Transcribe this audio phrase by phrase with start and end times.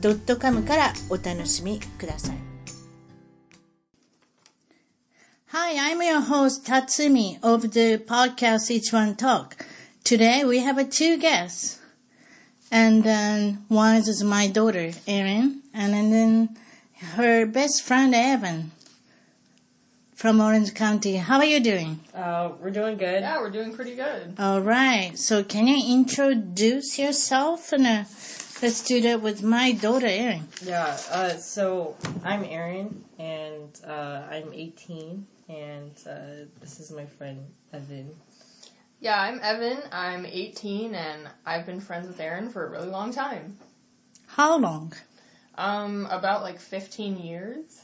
[0.00, 2.36] .com からお楽しみください
[5.52, 9.64] Hi, I'm your host Tatsumi of the podcast Each One Talk.
[10.02, 11.78] Today we have two guests.
[12.72, 16.56] And then one is my daughter, Erin, and then
[17.14, 18.72] her best friend, Evan,
[20.14, 21.16] from Orange County.
[21.18, 22.00] How are you doing?
[22.12, 23.20] Uh, we're doing good.
[23.20, 24.34] Yeah, we're doing pretty good.
[24.38, 25.16] All right.
[25.16, 27.72] So can you introduce yourself?
[27.72, 28.04] And uh,
[28.61, 30.47] let's do that with my daughter, Erin.
[30.63, 30.97] Yeah.
[31.11, 38.11] Uh, so I'm Erin, and uh, I'm 18, and uh, this is my friend Evan.
[38.99, 39.81] Yeah, I'm Evan.
[39.91, 43.57] I'm 18, and I've been friends with Erin for a really long time.
[44.27, 44.93] How long?
[45.55, 47.81] Um, about like 15 years.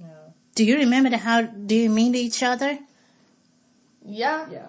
[0.00, 0.06] Yeah.
[0.54, 2.78] Do you remember the, how do you meet each other?
[4.04, 4.46] Yeah.
[4.50, 4.66] Yeah.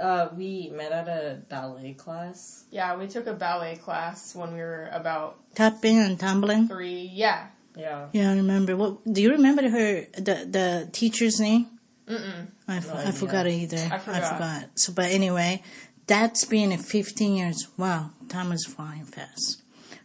[0.00, 2.64] Uh, we met at a ballet class.
[2.70, 6.68] Yeah, we took a ballet class when we were about Tapping and tumbling.
[6.68, 7.10] three.
[7.12, 7.46] Yeah.
[7.76, 8.08] Yeah.
[8.12, 8.76] Yeah, I remember.
[8.76, 11.66] What do you remember her the the teacher's name?
[12.08, 12.48] Mm-mm.
[12.68, 13.12] I, f- No I idea.
[13.12, 13.88] forgot either.
[13.90, 14.64] I forgot.
[14.74, 15.62] So, but anyway,
[16.06, 17.68] that's been 15 years.
[17.78, 19.62] Wow, time is flying fast.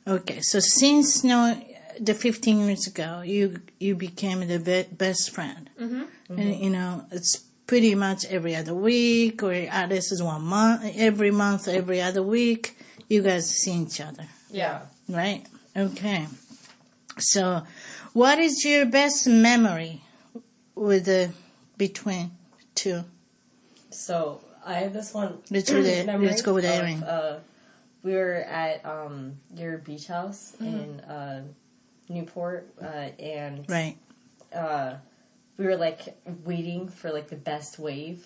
[0.07, 1.61] Okay, so since no,
[1.99, 6.03] the 15 years ago, you you became the be- best friend, mm-hmm.
[6.39, 10.83] and you know it's pretty much every other week, or at least is one month,
[10.97, 12.75] every month, every other week.
[13.07, 14.81] You guys see each other, Yeah.
[15.07, 15.45] right?
[15.77, 16.25] Okay.
[17.19, 17.61] So,
[18.13, 20.01] what is your best memory
[20.73, 21.29] with the
[21.77, 22.31] between
[22.73, 23.03] two?
[23.91, 25.37] So I have this one.
[25.51, 26.17] Let's go there.
[26.17, 27.03] Let's go with of.
[27.03, 27.39] Uh,
[28.01, 30.65] we were at um, your beach house Mm-hmm.
[30.65, 31.43] in uh,
[32.09, 33.95] Newport, uh, and Right.
[35.59, 38.25] We were like waiting for like the best wave.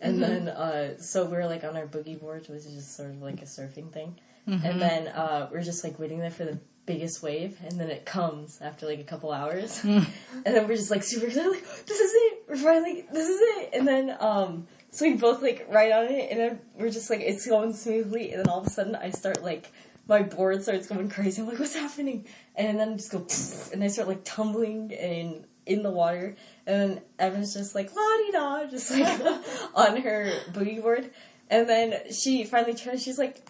[0.00, 3.10] And then, uh, so we were like on our boogie boards, which is just sort
[3.10, 4.18] of like a surfing thing.
[4.46, 7.56] And then, uh, we are just like waiting there for the biggest wave.
[7.62, 9.80] And then it comes after like a couple hours.
[9.84, 10.06] and
[10.44, 12.44] then we're just like super excited, like, this is it!
[12.48, 13.70] We're finally, this is it!
[13.74, 17.20] And then, um, so we both like ride on it and then we're just like,
[17.20, 18.32] it's going smoothly.
[18.32, 19.70] And then all of a sudden I start like,
[20.08, 21.42] my board starts going crazy.
[21.42, 22.26] I'm like, what's happening?
[22.56, 23.26] And then I just go,
[23.72, 26.36] and I start like tumbling in in the water.
[26.66, 29.20] And then Evan's just like la di da, just like
[29.74, 31.10] on her boogie board.
[31.50, 33.02] And then she finally turns.
[33.02, 33.42] She's like,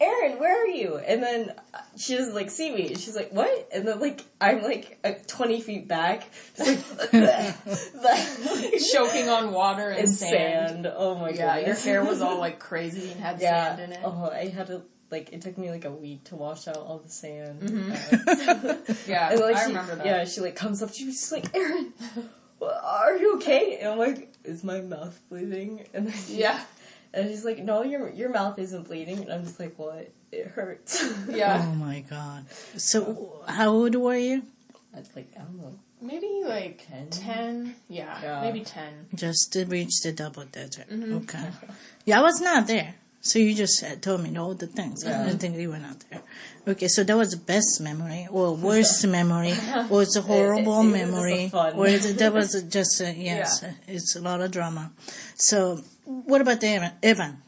[0.00, 0.96] Erin, where are you?
[0.98, 1.52] And then
[1.96, 2.94] she doesn't like see me.
[2.94, 3.68] She's like, what?
[3.74, 10.00] And then like I'm like uh, 20 feet back, just like Choking on water and
[10.00, 10.68] in sand.
[10.84, 10.92] sand.
[10.94, 13.76] Oh my Yeah, god, your hair was all like crazy and had yeah.
[13.76, 14.00] sand in it.
[14.04, 16.98] Oh, I had to like it took me like a week to wash out all
[16.98, 17.60] the sand.
[17.62, 17.92] Mm-hmm.
[18.88, 20.06] Uh, Yeah, And like I she, remember that.
[20.06, 20.92] Yeah, she like comes up.
[20.92, 21.92] She was just like, Erin,
[22.62, 23.78] are you okay?
[23.80, 25.86] And I'm like, is my mouth bleeding?
[25.94, 26.60] And then she, Yeah.
[27.14, 29.18] and she's like, no, your your mouth isn't bleeding.
[29.18, 30.10] And I'm just like, what?
[30.32, 31.02] It hurts.
[31.30, 31.64] Yeah.
[31.66, 32.46] Oh my god.
[32.76, 34.42] So how old were you?
[34.92, 35.74] That's like I don't know.
[36.00, 37.10] Maybe like 10?
[37.10, 37.74] 10.
[37.88, 38.40] Yeah, Yeah.
[38.42, 39.08] maybe 10.
[39.14, 40.88] Just to reach the double digit.
[40.88, 41.16] Mm-hmm.
[41.24, 41.48] Okay.
[42.04, 42.94] Yeah, I was not there.
[43.20, 45.04] So you just uh, told me all the things.
[45.04, 45.24] I Yeah.
[45.26, 46.22] didn't think you were not there.
[46.68, 49.54] Okay, so that was the best memory, or worst memory,
[49.90, 53.60] or it's a horrible it just a memory, or it, that was just a, yes,
[53.62, 53.72] Yeah.
[53.86, 54.92] it's a lot of drama.
[55.34, 56.92] So, what about Evan?
[57.02, 57.42] Evan,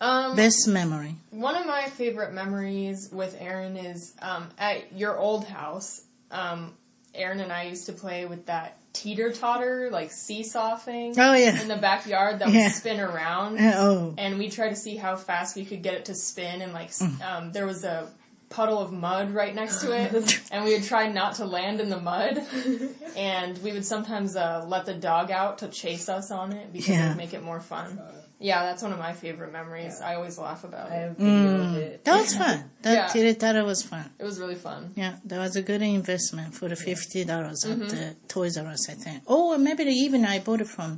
[0.00, 1.16] Um, best memory.
[1.30, 6.02] One of my favorite memories with Erin is um, at your old house.
[6.30, 6.74] Um,
[7.14, 11.60] Erin and I used to play with that teeter totter, like seesaw thing Oh yeah.
[11.60, 12.62] in the backyard that Yeah.
[12.68, 13.58] would spin around.
[13.58, 16.62] Uh, oh, And we tried to see how fast we could get it to spin.
[16.62, 17.20] And like, Mm.
[17.20, 18.08] um, there was a
[18.50, 21.90] puddle of mud right next to it, and we would try not to land in
[21.90, 22.40] the mud.
[23.16, 26.88] And we would sometimes uh, let the dog out to chase us on it because
[26.96, 28.00] it would make it more fun.
[28.48, 29.94] Yeah, that's one of my favorite memories.
[30.08, 30.92] I always laugh about it.
[30.92, 32.04] have video it.
[32.04, 32.56] that was fun.
[32.86, 33.06] That Yeah.
[33.12, 34.06] teeter-totter was fun.
[34.22, 34.80] It was really fun.
[35.02, 37.82] Yeah, that was a good investment for the fifty dollars Mm-hmm.
[37.84, 38.04] at the
[38.34, 39.18] Toys R Us, I think.
[39.34, 40.90] Oh, maybe even I bought it from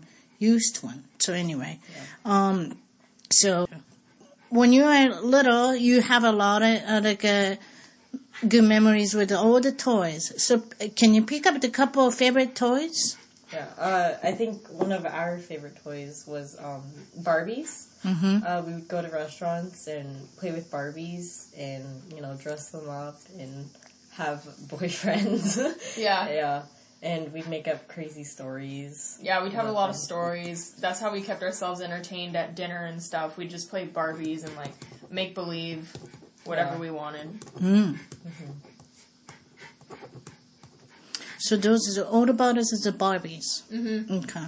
[0.53, 1.01] used one.
[1.25, 1.79] So anyway,
[2.25, 2.57] um,
[3.43, 3.53] so
[4.59, 5.05] when you are
[5.37, 7.55] little, you have a lot of uh, like uh,
[8.53, 10.25] good memories with all the toys.
[10.47, 13.17] So uh, can you pick up the couple of favorite toys?
[13.53, 16.83] Yeah, uh, I think one of our favorite toys was um,
[17.21, 17.87] Barbies.
[18.05, 18.39] Mm-hmm.
[18.45, 22.89] Uh, we would go to restaurants and play with Barbies and you know dress them
[22.91, 23.71] up and
[24.15, 25.97] have boyfriends.
[25.97, 26.29] Yeah.
[26.29, 26.63] yeah.
[27.03, 29.19] And we'd make up crazy stories.
[29.23, 30.73] Yeah, we'd have a lot of stories.
[30.81, 33.37] That's how we kept ourselves entertained at dinner and stuff.
[33.37, 34.73] We'd just play Barbies and like
[35.11, 35.93] make believe
[36.45, 36.81] whatever Yeah.
[36.81, 37.29] we wanted.
[41.47, 43.49] So those are all about us is the Barbies.
[43.73, 44.15] Mm-hmm.
[44.21, 44.47] Okay.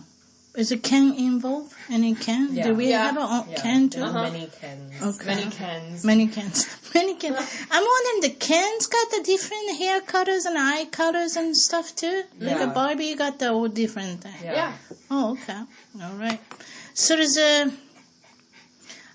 [0.62, 1.72] Is it Ken involved?
[1.88, 2.48] Any Ken?
[2.52, 2.64] Yeah.
[2.66, 3.04] Do we Yeah.
[3.06, 4.00] have a own Yeah, Ken too?
[4.00, 4.30] there were Uh-huh.
[4.32, 5.02] many Kens.
[5.10, 5.26] Okay.
[5.32, 6.04] Many Kens.
[6.10, 6.66] Many Kens.
[6.94, 7.36] Many Kens.
[7.74, 12.18] I'm wondering the Kens got the different hair colors and eye colors and stuff too.
[12.40, 12.48] Yeah.
[12.48, 12.72] Like a Yeah.
[12.80, 14.34] Barbie got the all different thing.
[14.42, 14.54] Yeah.
[14.60, 14.72] yeah.
[15.12, 15.60] Oh, okay.
[16.02, 16.40] All right.
[16.94, 17.70] So there's a.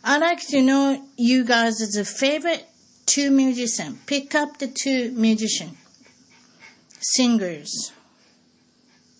[0.06, 0.85] I like to know
[1.18, 2.65] you guys as a favorite
[3.06, 4.00] two musician.
[4.06, 5.71] Pick up the two musician
[7.04, 7.92] singers.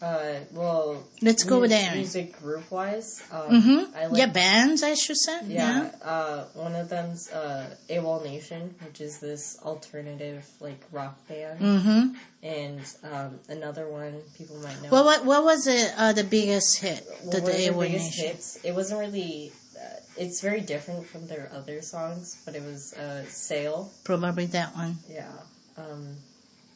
[0.02, 1.96] Uh, well, Let's go mu- with Erin.
[2.00, 3.96] Music group wise, um, Mm-hmm.
[3.96, 5.40] I like yeah, bands, I should say.
[5.48, 11.58] Yeah, uh, one of them's uh, AWOL Nation, which is this alternative like rock band,
[11.62, 12.16] Mm-hmm.
[12.44, 14.90] and um, another one people might know.
[14.90, 17.02] What, what what was it, uh, the biggest hit?
[17.24, 18.26] Well, The one of Day their One biggest Nation.
[18.28, 18.56] hits.
[18.66, 19.54] It wasn't really.
[19.80, 24.76] Uh, it's very different from their other songs, but it was uh, "Sail." Probably that
[24.76, 24.98] one.
[25.10, 25.32] Yeah,
[25.78, 26.18] um,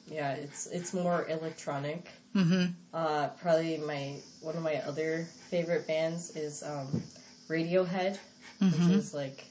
[0.07, 0.33] yeah.
[0.33, 2.07] It's it's more electronic.
[2.35, 2.65] Mm-hmm.
[2.93, 7.03] Uh, probably my one of my other favorite bands is um,
[7.49, 8.17] Radiohead,
[8.61, 8.87] Mm-hmm.
[8.89, 9.45] which is like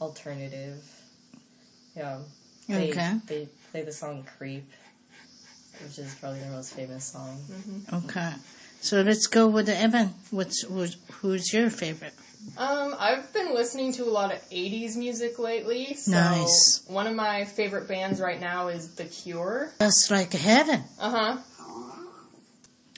[0.00, 0.82] alternative.
[1.96, 2.18] Yeah.
[2.68, 3.14] They, Okay.
[3.26, 4.64] They play the song "Creep,"
[5.82, 7.38] which is probably their most famous song.
[7.92, 8.32] Okay.
[8.80, 10.14] So let's go with the Evan.
[10.30, 12.14] What's who's, who's your favorite?
[12.58, 15.94] Um, I've been listening to a lot of 80s music lately.
[15.94, 16.82] So Nice.
[16.86, 19.72] one of my favorite bands right now is The Cure.
[19.78, 20.84] That's like heaven.
[21.00, 21.36] Uh huh.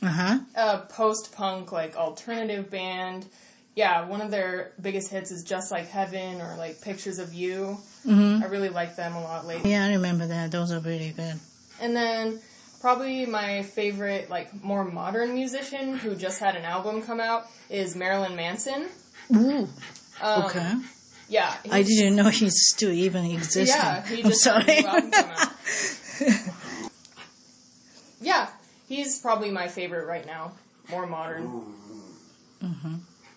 [0.03, 0.39] Uh huh.
[0.55, 3.27] A post punk, like alternative band.
[3.75, 7.79] Yeah, one of their biggest hits is Just Like Heaven or like Pictures of You.
[8.07, 8.43] Mm-hmm.
[8.43, 9.71] I really like them a lot lately.
[9.71, 10.51] Yeah, I remember that.
[10.51, 11.35] Those are really good.
[11.81, 12.41] And then
[12.81, 17.95] probably my favorite, like more modern musician who just had an album come out is
[17.97, 18.87] Marilyn Manson.
[19.35, 19.69] Ooh.
[20.21, 20.73] Um, Okay.
[21.29, 21.55] Yeah.
[21.71, 23.69] I didn't know he still even existed.
[23.69, 24.83] Yeah, he I'm just sorry.
[24.83, 25.53] come out.
[28.21, 28.49] yeah,
[28.89, 30.53] he's probably my favorite right now.
[30.91, 31.65] More modern.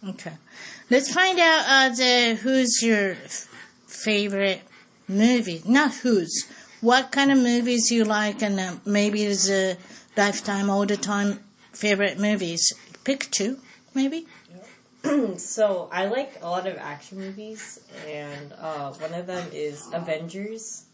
[0.10, 0.34] okay.
[0.90, 3.48] Let's find out uh, the who's your f-
[3.88, 4.62] favorite
[5.08, 5.62] movie.
[5.66, 6.46] Not who's.
[6.82, 9.78] What kind of movies you like, and uh, maybe a
[10.16, 11.40] lifetime, all the time
[11.74, 12.72] favorite movies.
[13.04, 13.58] Pick two,
[13.94, 14.28] maybe.
[15.38, 20.86] So I like a lot of action movies, and uh, one of them is Avengers,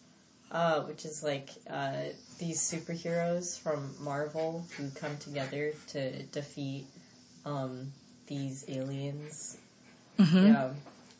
[0.51, 2.09] uh, which is like uh,
[2.39, 6.85] these superheroes from Marvel who come together to defeat
[7.45, 7.91] um,
[8.27, 9.57] these aliens.
[10.19, 10.47] Mm-hmm.
[10.47, 10.69] Yeah,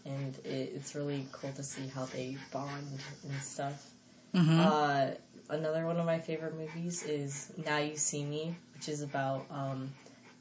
[0.06, 3.90] and it, it's really cool to see how they bond and stuff.
[4.34, 4.60] Mm-hmm.
[4.60, 5.08] Uh,
[5.50, 9.92] another one of my favorite movies is Now You See Me, which is about um,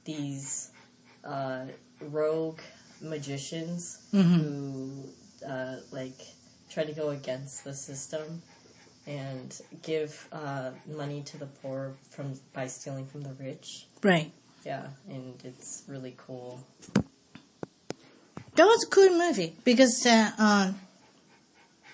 [0.05, 0.71] these
[1.25, 1.65] uh,
[2.01, 2.61] rogue
[3.01, 4.39] magicians Mm-hmm.
[4.41, 5.05] who
[5.47, 6.19] uh, like
[6.71, 8.43] try to go against the system
[9.07, 13.87] and give uh, money to the poor from by stealing from the rich.
[14.03, 14.31] Right.
[14.65, 16.61] Yeah, and it's really cool.
[18.55, 20.81] That was a cool movie because uh, um,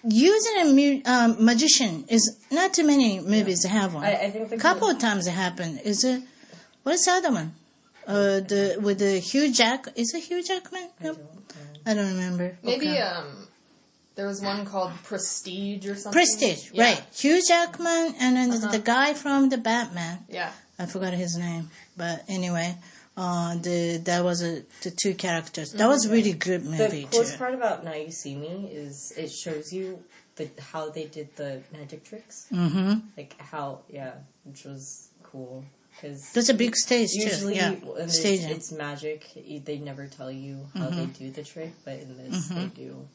[0.05, 4.05] using a mu- um, magician is not too many movies to have one.
[4.05, 5.81] I, I think a couple of times it happened.
[5.85, 6.23] Is it?
[6.85, 7.55] What's the other one?
[8.07, 9.87] Uh, the with the Hugh Jack.
[9.97, 10.89] Is it Hugh Jackman?
[11.01, 11.17] I Nope.
[11.17, 11.91] don't know.
[11.91, 12.59] I don't remember.
[12.63, 13.01] Maybe Okay.
[13.01, 13.47] um,
[14.17, 16.13] there was one called Prestige or something.
[16.13, 16.85] Prestige, Yeah.
[16.85, 17.03] right?
[17.15, 18.71] Hugh Jackman and then Uh-huh.
[18.73, 20.25] the guy from the Batman.
[20.29, 20.53] Yeah.
[20.79, 22.75] I forgot his name, but anyway,
[23.17, 25.73] uh, the that was a, the two characters.
[25.73, 26.77] That was really good movie.
[26.79, 27.39] The movie coolest too.
[27.39, 30.03] part about Now You See Me is it shows you
[30.37, 32.93] the how they did the magic tricks, Mm-hmm.
[33.17, 34.13] like how yeah,
[34.45, 35.65] which was cool
[36.01, 37.21] because That's a big stage too.
[37.21, 39.27] usually Yeah, when it's, it's magic.
[39.65, 40.97] They never tell you how Mm-hmm.
[40.99, 43.07] they do the trick, but in this they do.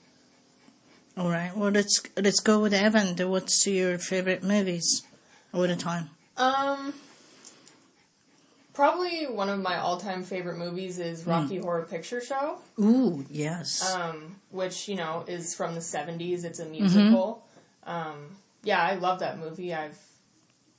[1.17, 1.55] All right.
[1.55, 3.15] Well, let's let's go with Evan.
[3.29, 5.01] What's your favorite movies
[5.53, 6.09] all the time?
[6.37, 6.93] Um,
[8.73, 11.29] probably one of my all-time favorite movies is Hmm.
[11.29, 12.57] Rocky Horror Picture Show.
[12.79, 13.81] Ooh, yes.
[13.93, 16.43] um, which you know is from the '70s.
[16.43, 16.67] It's Mm-hmm.
[16.69, 17.45] a musical.
[17.85, 19.73] Um, yeah, I love that movie.
[19.73, 19.97] I've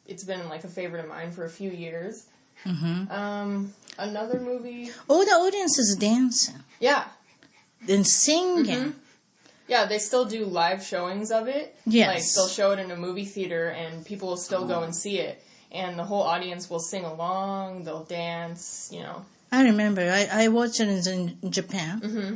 [0.09, 2.27] it's been like a favorite of mine for a few years.
[2.65, 3.11] Mm-hmm.
[3.13, 7.05] Um, another movie, Oh, the audience is dancing yeah,
[7.89, 8.65] and singing.
[8.65, 8.91] Mm-hmm.
[9.69, 11.77] yeah, they still do live showings of it.
[11.87, 12.09] Yes.
[12.15, 15.19] like they'll show it in a movie theater, and people will still go and see
[15.19, 17.85] it, and the whole audience will sing along.
[17.85, 19.25] They'll dance, you know.
[19.53, 22.35] I remember I, I watched it in Japan, Mm-hmm.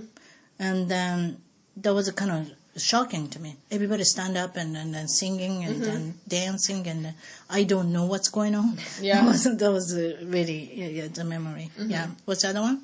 [0.58, 1.38] and then
[1.76, 3.56] there was a kind of shocking to me.
[3.70, 7.10] Everybody stand up and, and then singing and then dancing, and uh,
[7.48, 8.78] I don't know what's going on.
[9.00, 9.22] Yeah.
[9.22, 11.70] that was, that was uh, really yeah, yeah, the memory.
[11.78, 12.08] Yeah.
[12.24, 12.82] What's the other one?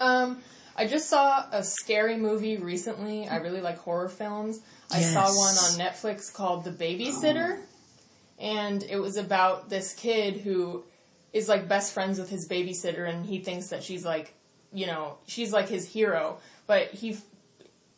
[0.00, 0.38] Um,
[0.76, 3.28] I just saw a scary movie recently.
[3.28, 4.60] I really like horror films.
[4.90, 7.60] I saw one on Netflix called The Babysitter,
[8.38, 10.84] and it was about this kid who
[11.32, 14.34] is like best friends with his babysitter, and he thinks that she's like,
[14.72, 17.16] you know, she's like his hero, but he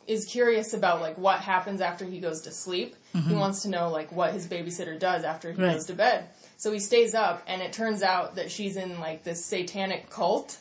[0.07, 2.95] is curious about like what happens after he goes to sleep.
[3.13, 5.73] He wants to know like what his babysitter does after he Right.
[5.73, 6.25] goes to bed.
[6.57, 10.57] So he stays up, and it turns out that she's in like this satanic cult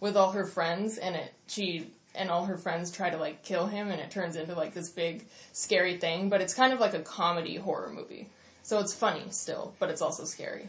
[0.00, 3.66] with all her friends and it she and all her friends try to like kill
[3.66, 6.94] him and it turns into like this big scary thing but it's kind of like
[6.94, 8.28] a comedy horror movie
[8.62, 10.68] so it's funny still but it's also scary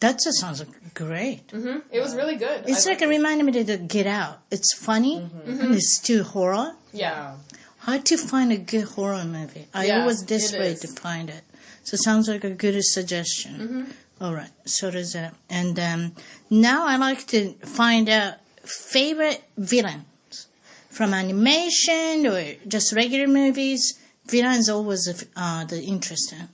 [0.00, 0.62] That just sounds
[0.94, 1.42] great.
[1.52, 4.40] hmm it was really good It's I like it reminded me of the Get Out.
[4.50, 6.74] It's funny and it's still horror.
[6.92, 7.36] Yeah
[7.80, 9.66] Hard to find a good horror movie.
[9.72, 11.42] I Yeah, always it desperate to find it.
[11.84, 13.54] So sounds like a good suggestion.
[13.54, 13.84] Mm-hmm.
[14.20, 15.34] All right, so does that.
[15.48, 16.12] And um,
[16.50, 20.48] now I like to find out favorite villains
[20.90, 23.98] from animation or just regular movies.
[24.26, 26.48] Villains always uh, the interesting.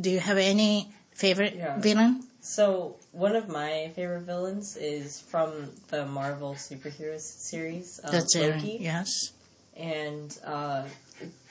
[0.00, 1.78] Do you have any favorite Yeah.
[1.78, 2.22] villain?
[2.40, 8.00] So one of my favorite villains is from the Marvel superheroes series.
[8.04, 8.60] Um, That's Erin.
[8.60, 8.78] Loki.
[8.80, 9.32] Yes.
[9.78, 10.82] And uh,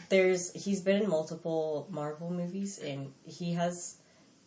[0.10, 3.98] there's he's been in multiple Marvel movies, and he has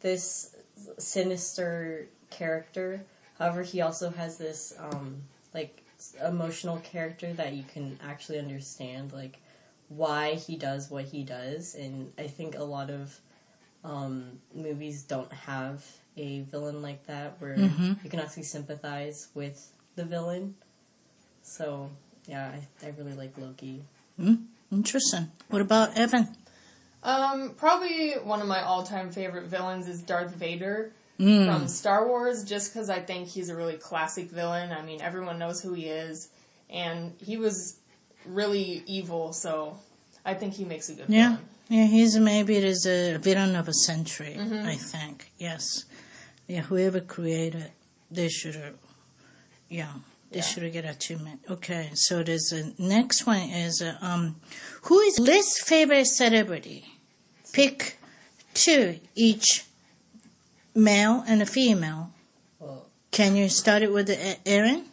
[0.00, 0.56] this
[0.98, 3.02] sinister character.
[3.38, 5.22] However, he also has this um,
[5.54, 5.82] like
[6.24, 9.38] emotional character that you can actually understand, like
[9.88, 11.74] why he does what he does.
[11.74, 13.18] And I think a lot of
[13.82, 15.84] um, movies don't have
[16.16, 17.56] a villain like that, where
[18.04, 20.54] you can actually sympathize with the villain.
[21.42, 21.90] So
[22.26, 23.82] yeah, I, I really like Loki.
[24.72, 25.30] Interesting.
[25.48, 26.28] What about Evan?
[27.02, 31.46] um probably one of my all-time favorite villains is darth vader Mm.
[31.46, 35.38] from star wars just because i think he's a really classic villain i mean everyone
[35.38, 36.28] knows who he is
[36.70, 37.76] and he was
[38.26, 39.78] really evil so
[40.26, 43.54] i think he makes a good Yeah, villain yeah, he's maybe it is a villain
[43.54, 44.34] of a century.
[44.38, 44.66] Mm-hmm.
[44.66, 45.84] I think yes,
[46.48, 46.62] yeah.
[46.62, 47.70] Whoever created,
[48.10, 48.74] they should, have,
[49.68, 49.92] yeah,
[50.32, 51.40] they should get achievement.
[51.48, 54.36] Okay, so there's a next one is uh, um,
[54.82, 56.84] who is least favorite celebrity?
[57.52, 57.98] Pick
[58.54, 59.64] two each,
[60.74, 62.10] male and a female.
[62.58, 64.84] Well, Can you start it with the Erin?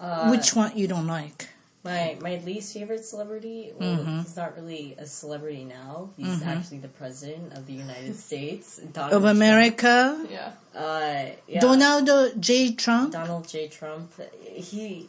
[0.00, 1.49] uh, Which one you don't like?
[1.84, 3.72] My my least favorite celebrity?
[3.78, 6.10] Well, he's not really a celebrity now.
[6.16, 12.08] He's actually the president of the United States, Donald Of America, yeah Uh, yeah, Donald
[12.40, 12.72] J.
[12.72, 13.12] Trump.
[13.12, 13.68] Donald J.
[13.68, 14.12] Trump.
[14.52, 15.08] He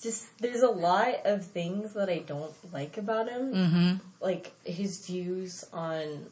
[0.00, 3.54] just there's a lot of things that I don't like about him.
[3.54, 3.90] Mm-hmm.
[4.20, 6.26] Like his views on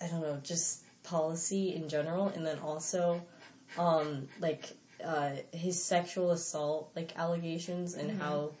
[0.00, 3.22] I don't know, just policy in general, and then also
[3.78, 4.70] um, like
[5.04, 8.52] uh, his sexual assault like allegations and how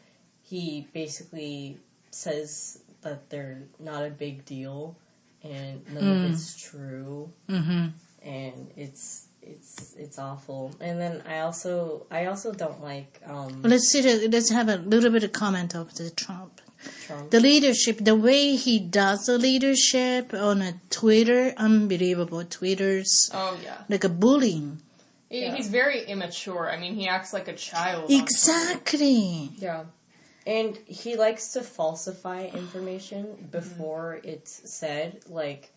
[0.42, 1.78] he basically
[2.10, 4.96] says that they're not a big deal
[5.42, 7.86] and none of it's true Mm-hmm.
[8.28, 10.74] and it's it's it's awful.
[10.80, 14.00] And then I also I also don't like um Let's see.
[14.00, 16.60] The, let's have a little bit of comment of the Trump.
[17.06, 17.30] Trump.
[17.30, 22.44] The leadership, the way he does the leadership on a Twitter, unbelievable.
[22.44, 24.82] Twitter's oh yeah like a bullying.
[25.36, 25.54] He, Yeah.
[25.56, 26.70] He's very immature.
[26.70, 28.10] I mean, he acts like a child.
[28.10, 29.50] Exactly.
[29.58, 29.84] Yeah.
[30.46, 35.20] And he likes to falsify information before it's said.
[35.28, 35.72] Like,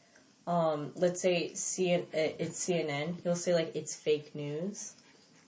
[0.48, 3.22] um, let's say CN- uh, it's CNN.
[3.24, 4.94] He'll say, like, it's fake news.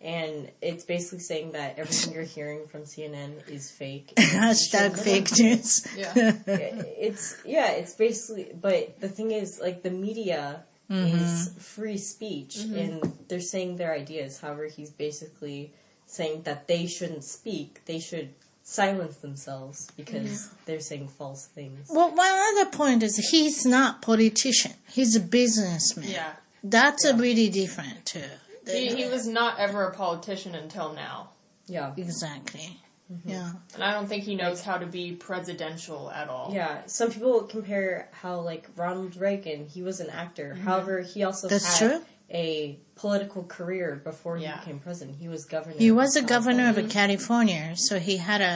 [0.02, 4.14] And it's basically saying that everything you're hearing from CNN is fake.
[4.18, 5.86] Hashtag fake news.
[5.96, 6.34] Yeah.
[6.48, 11.60] it's yeah it's basically but the thing is like the media is mm-hmm.
[11.60, 12.76] free speech mm-hmm.
[12.76, 15.72] and they're saying their ideas however he's basically
[16.06, 18.30] saying that they shouldn't speak they should
[18.64, 24.74] silence themselves because they're saying false things Well, one other point is he's not politician.
[24.90, 26.10] He's a businessman.
[26.10, 26.34] yeah.
[26.64, 28.24] That's a really different too.
[28.68, 31.32] He, he was not ever a politician until now.
[31.68, 32.80] yeah Exactly.
[33.12, 33.30] Mm-hmm.
[33.30, 33.52] Yeah.
[33.76, 36.48] And I don't think he knows how to be presidential at all.
[36.54, 40.64] yeah some people compare how like ronald reagan he was an actor mm-hmm.
[40.68, 42.02] however he also That's had true.
[42.32, 46.76] a political career before he became president he was governor He was a governor of
[46.76, 47.58] California.
[47.58, 48.56] California, so he had a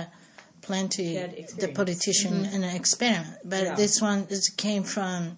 [0.62, 1.78] plenty had the experience.
[1.78, 2.54] politician mm-hmm.
[2.56, 3.38] and an experiment.
[3.44, 3.76] But Yeah.
[3.76, 5.38] this one is came from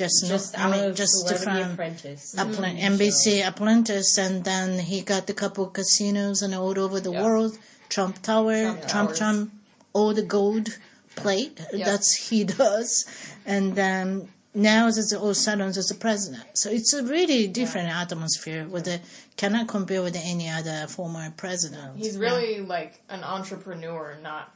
[0.00, 2.34] just just no, out I mean of just from Apprentice.
[2.36, 7.24] Applen- NBC Apprentice, and then he got a couple casinos and all over the Yeah.
[7.24, 7.52] world.
[7.90, 9.52] Trump Tower, Trump Trump, Trump,
[9.92, 10.78] all the gold
[11.16, 11.60] plate.
[11.72, 11.84] Yeah.
[11.84, 13.04] That's he does,
[13.44, 16.44] and then now it's all sudden it's a president.
[16.54, 18.66] So it's a really different atmosphere.
[18.66, 19.00] With the
[19.36, 21.98] cannot compare with any other former president.
[21.98, 24.54] He's really like an entrepreneur, not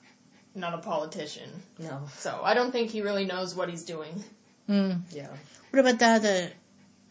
[0.54, 1.50] not a politician.
[1.78, 2.02] No.
[2.16, 4.22] So I don't think he really knows what he's doing.
[4.66, 5.28] Yeah.
[5.70, 6.50] What about the other,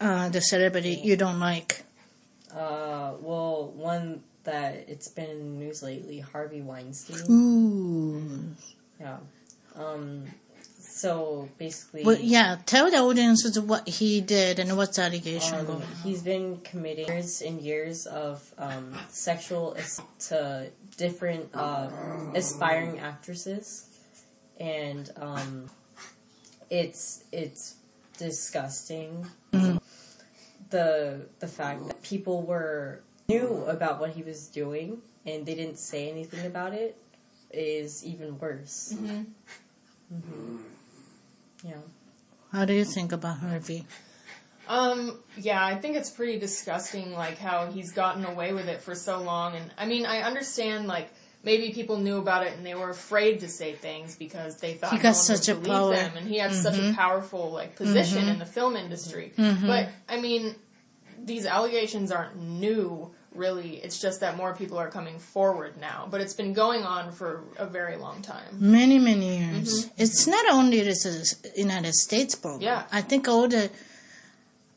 [0.00, 1.84] uh, the celebrity you don't like?
[2.50, 7.30] Uh, well, one that it's been in the news lately, Harvey Weinstein.
[7.30, 8.54] Ooh.
[9.00, 9.18] Yeah.
[9.74, 10.24] Um.
[10.78, 15.82] So basically, Well, yeah, tell the audiences what he did and what's the allegation um,
[16.04, 21.88] he's been committing years and years of um, sexual ass- to different uh,
[22.34, 23.88] aspiring actresses,
[24.60, 25.68] and um,
[26.70, 27.74] it's it's
[28.18, 29.26] disgusting.
[30.70, 35.78] The the fact that people were knew about what he was doing and they didn't
[35.78, 36.96] say anything about it
[37.50, 38.94] is even worse.
[38.98, 40.56] hmm
[41.62, 41.74] Yeah.
[42.52, 43.86] How do you think about Harvey?
[44.68, 48.94] Um, yeah, I think it's pretty disgusting, like how he's gotten away with it for
[48.94, 49.54] so long.
[49.56, 51.10] And I mean, I understand, like
[51.42, 54.92] maybe people knew about it and they were afraid to say things because they thought
[54.92, 55.94] He got one such a would believe power.
[55.94, 59.32] them, and he had such a powerful like position in the film industry.
[59.36, 60.54] But I mean,
[61.24, 63.10] these allegations aren't new.
[63.34, 66.06] Really, it's just that more people are coming forward now.
[66.08, 68.46] But it's been going on for a very long time.
[68.60, 69.90] Many, many years.
[69.96, 72.62] It's not only this is United States problem.
[72.62, 72.84] Yeah.
[72.92, 73.70] I think all the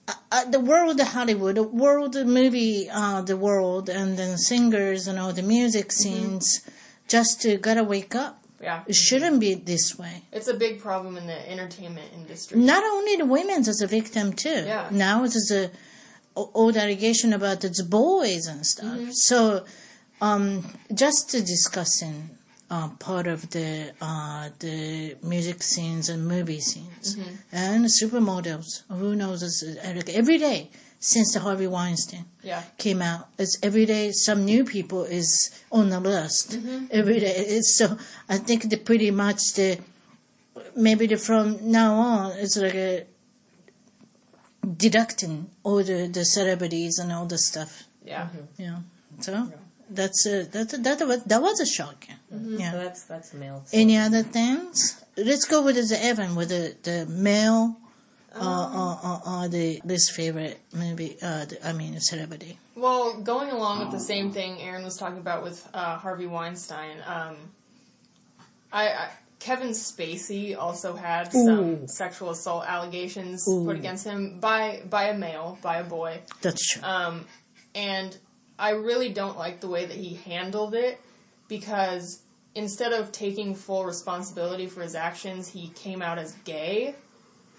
[0.07, 5.07] uh, uh, the world Hollywood, the world of movie, uh, the world, and then singers
[5.07, 6.61] and all the music scenes,
[7.07, 8.43] just to gotta wake up.
[8.59, 10.23] Yeah, It shouldn't be this way.
[10.31, 12.57] it's a big problem in the entertainment industry.
[12.57, 14.63] Not only the women's as a victim too.
[14.65, 14.87] Yeah.
[14.89, 15.69] Now it's a
[16.53, 18.99] all the allegation about the boys and stuff.
[19.11, 19.65] So,
[20.21, 20.63] um,
[20.93, 22.29] just discussing
[22.69, 27.17] uh, part of the uh, the music scenes and movie scenes
[27.51, 28.83] and supermodels.
[28.89, 29.41] Who knows?
[29.43, 32.63] It's, uh, like every day since the Harvey Weinstein Yeah.
[32.77, 33.29] came out.
[33.37, 35.29] It's every day some new people is
[35.71, 36.57] on the list.
[36.91, 37.35] Every day.
[37.57, 37.97] It's so
[38.27, 39.79] I think the pretty much the
[40.75, 43.05] maybe the from now on it's like a
[44.75, 47.83] deducting all the, the celebrities and all the stuff.
[48.03, 48.27] Yeah.
[48.57, 48.79] Yeah.
[49.21, 49.51] So
[49.89, 52.05] that's a, that that was that was a shock.
[52.29, 52.71] So Yeah.
[52.71, 53.63] that's that's a male.
[53.71, 55.03] Any other things?
[55.15, 57.77] Let's go with the Evan with the the male.
[58.35, 61.17] Uh, uh, uh, uh, the least favorite movie.
[61.23, 62.59] Uh, the, I mean, a celebrity.
[62.75, 66.97] Well, going along with the same thing Erin was talking about with uh, Harvey Weinstein,
[67.07, 67.35] um,
[68.71, 71.87] I, I Kevin Spacey also had some Ooh.
[71.87, 73.65] sexual assault allegations Ooh.
[73.65, 76.83] put against him by by a male, by a boy, That's true.
[76.83, 77.25] um,
[77.75, 78.17] and
[78.57, 80.99] I really don't like the way that he handled it
[81.47, 82.21] because
[82.55, 86.95] instead of taking full responsibility for his actions, he came out as gay.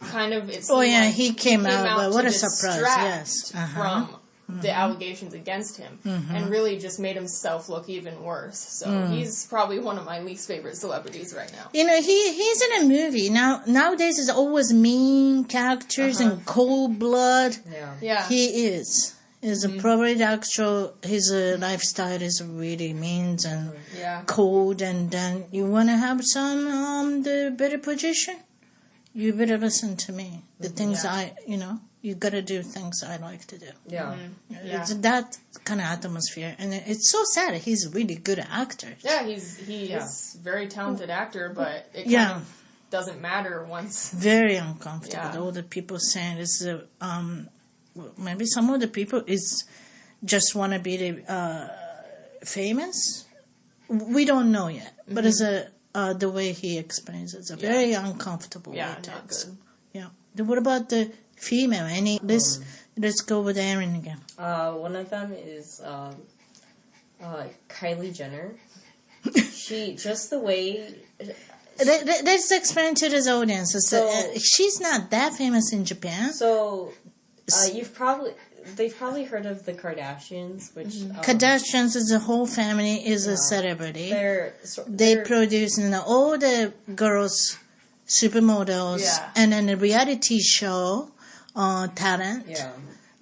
[0.00, 3.52] Kind of, Oh, yeah, like he came out, but what a surprise, yes.
[3.54, 4.06] Uh-huh.
[4.06, 8.58] From the allegations against him, and really just made himself look even worse.
[8.58, 9.10] So Mm.
[9.14, 11.66] he's probably one of my least favorite celebrities right now.
[11.74, 13.62] You know, he he's in a movie now.
[13.66, 17.58] Nowadays, it's always mean characters and cold blood.
[17.70, 17.94] Yeah.
[18.00, 19.14] Yeah, He is.
[19.40, 25.12] Is a probably the actual his uh, lifestyle is really mean and yeah, cold, and
[25.12, 28.36] then you want to have some um the better position.
[29.14, 30.42] You better listen to me.
[30.58, 31.12] The things Yeah.
[31.12, 33.70] I, you know, you gotta do things I like to do.
[33.88, 34.16] Yeah.
[34.50, 34.80] Yeah.
[34.80, 37.54] It's that kind of atmosphere, and it's so sad.
[37.54, 38.94] He's a really good actor.
[39.02, 39.24] yeah.
[39.24, 40.04] He's he Yeah.
[40.04, 42.36] is a very talented actor, but it kind Yeah.
[42.36, 42.44] of
[42.90, 44.10] doesn't matter once.
[44.12, 45.30] very uncomfortable.
[45.34, 45.40] Yeah.
[45.40, 47.48] All the people saying is uh, um,
[48.16, 49.64] maybe some of the people is
[50.24, 51.68] just want to be the uh,
[52.44, 53.24] famous.
[53.88, 57.38] We don't know yet, but it's a uh, the way he explains it.
[57.38, 59.24] It's a very uncomfortable Yeah, way not to good.
[59.24, 59.58] explain.
[59.92, 60.06] Yeah.
[60.40, 61.84] What about the female?
[61.86, 62.60] Any let's
[62.96, 64.20] let's go with Erin again.
[64.38, 66.14] Uh, one of them is um,
[67.22, 68.54] uh, Kylie Jenner.
[69.52, 70.94] she just the way.
[71.84, 73.74] Let, let's explain to this audience.
[73.74, 76.32] It's, So- uh, she's not that famous in Japan.
[76.32, 76.92] So,
[77.52, 78.32] uh, you've probably
[78.76, 83.36] they've probably heard of the Kardashians, which um, Kardashians as a whole family is a
[83.36, 84.10] celebrity.
[84.10, 87.56] they're so- they they're- produce you know, all the girls
[88.08, 89.30] supermodels Yeah.
[89.36, 91.10] and then a reality show
[91.54, 92.72] uh, talent yeah.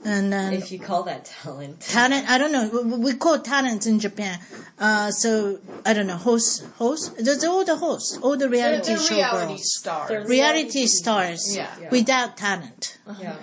[0.05, 3.87] and then If you call that talent, talent i don't know we- we call talent
[3.87, 4.39] in japan
[4.79, 8.89] uh, so i don't know host host there's all the hosts all the They're, reality
[8.95, 10.09] they're show reality girls stars.
[10.09, 11.71] They're- reality stars Yeah.
[11.81, 11.89] Yeah.
[11.91, 13.37] without talent yeah.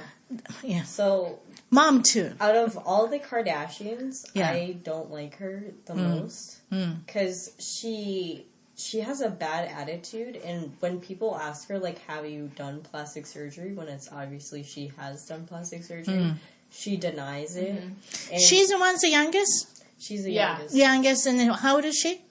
[0.63, 4.49] yeah So mom too out of all the Kardashians, Yeah.
[4.51, 6.61] I don't like her the most
[7.07, 8.45] because she
[8.83, 13.25] she has a bad attitude, and when people ask her like, "Have you done plastic
[13.25, 16.33] surgery?" when it's obviously she has done plastic surgery,
[16.71, 17.81] she denies it.
[18.31, 19.83] And She's the one's the youngest.
[19.99, 20.57] she's the Yeah.
[20.57, 20.75] youngest.
[20.75, 22.21] Youngest, and how old is she?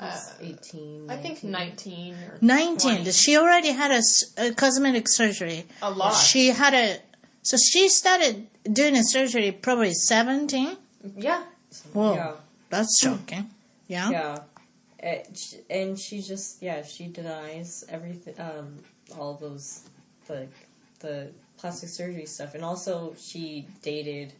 [0.00, 1.08] Uh, eighteen.
[1.08, 2.10] I think 19.
[2.10, 2.96] 19 or 19.
[2.96, 3.12] 20.
[3.12, 5.66] She already had a cosmetic surgery.
[5.82, 6.10] A lot.
[6.12, 6.98] She had a,
[7.42, 10.76] so she started doing a surgery probably 17.
[11.16, 11.44] Yeah.
[11.92, 12.32] Whoa, Yeah.
[12.70, 13.50] that's shocking.
[13.86, 14.10] Yeah.
[14.10, 14.38] Yeah.
[15.04, 18.78] Uh, sh- And she just yeah she denies everything um
[19.18, 19.82] all those
[20.28, 20.46] the
[21.00, 24.32] the plastic surgery stuff and also she dated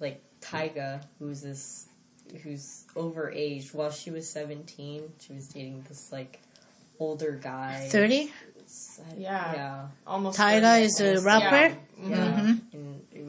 [0.00, 1.88] like Tyga who's this
[2.42, 6.38] who's overage while she was 17 she was dating this like
[7.00, 8.30] older guy 30?
[9.16, 9.52] Yeah.
[9.54, 10.38] yeah Almost.
[10.38, 11.26] Tyga 30, is I a think.
[11.26, 11.76] rapper?
[12.02, 12.08] Yeah.
[12.08, 12.67] yeah and it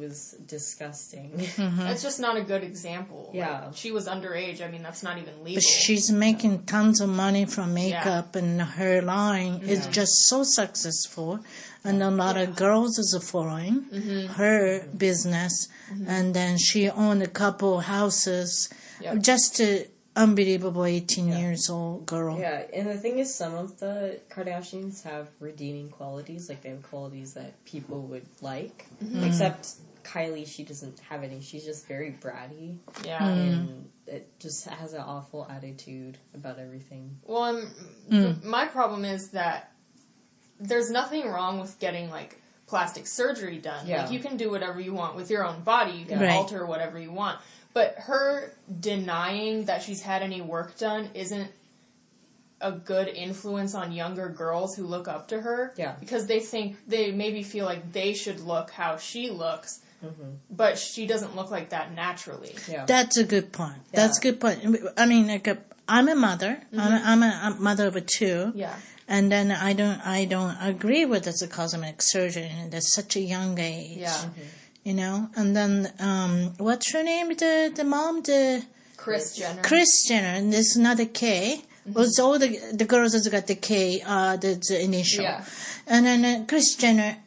[0.10, 1.84] was disgusting mm-hmm.
[1.88, 3.22] That's just not a good example.
[3.28, 3.72] Like, Yeah.
[3.82, 4.60] she was underage.
[4.66, 5.56] I mean, that's not even legal.
[5.56, 11.40] But she's making tons of money from makeup and her line is just so successful.
[11.84, 14.34] And a lot of girls is following mm-hmm.
[14.40, 15.54] her business.
[15.68, 16.10] Mm-hmm.
[16.16, 18.70] And then she owned a couple houses.
[19.02, 19.22] Yep.
[19.22, 19.88] Just a
[20.20, 22.38] unbelievable 18 years old girl.
[22.38, 26.50] Yeah, and the thing is, some of the Kardashians have redeeming qualities.
[26.50, 28.88] Like they have qualities that people would like.
[29.24, 29.76] Except
[30.10, 31.42] Kylie, she doesn't have any.
[31.42, 33.20] She's just very bratty, yeah.
[33.20, 33.26] Hmm.
[33.26, 37.18] and it just has an awful attitude about everything.
[37.24, 37.62] Well, I'm,
[38.10, 38.24] hmm.
[38.24, 39.72] th- my problem is that
[40.60, 43.88] there's nothing wrong with getting like plastic surgery done.
[43.88, 44.04] Yeah.
[44.04, 45.94] Like you can do whatever you want with your own body.
[45.94, 46.32] You can Right.
[46.32, 47.40] alter whatever you want.
[47.74, 51.52] But her denying that she's had any work done isn't
[52.62, 55.74] a good influence on younger girls who look up to her.
[55.78, 55.96] Yeah.
[56.00, 59.82] Because they think they maybe feel like they should look how she looks.
[60.04, 60.32] Mm-hmm.
[60.50, 62.56] But she doesn't look like that naturally.
[62.68, 63.78] Yeah, That's a good point.
[63.92, 64.66] That's a good point.
[64.98, 65.58] I mean, like, a,
[65.88, 66.62] I'm a mother.
[66.78, 68.54] I'm, a, I'm a, a mother of a two.
[68.56, 68.76] Yeah.
[69.08, 73.60] And then I don't, I don't agree with this cosmetic surgery at such a young
[73.60, 73.98] age.
[73.98, 74.30] Yeah.
[74.84, 77.28] You know, and then um, what's her name?
[77.30, 78.64] The the mom, the
[78.96, 79.62] Kris Jenner.
[79.62, 81.62] Kris Jenner, and there's another K.
[81.86, 85.24] Well, it's all the the girls that's got the K, uh, the, the initial.
[85.24, 85.44] Yeah.
[85.86, 87.18] And then uh, Kris Jenner,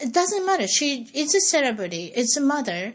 [0.00, 0.66] it doesn't matter.
[0.66, 2.12] She it's a celebrity.
[2.14, 2.94] It's a mother,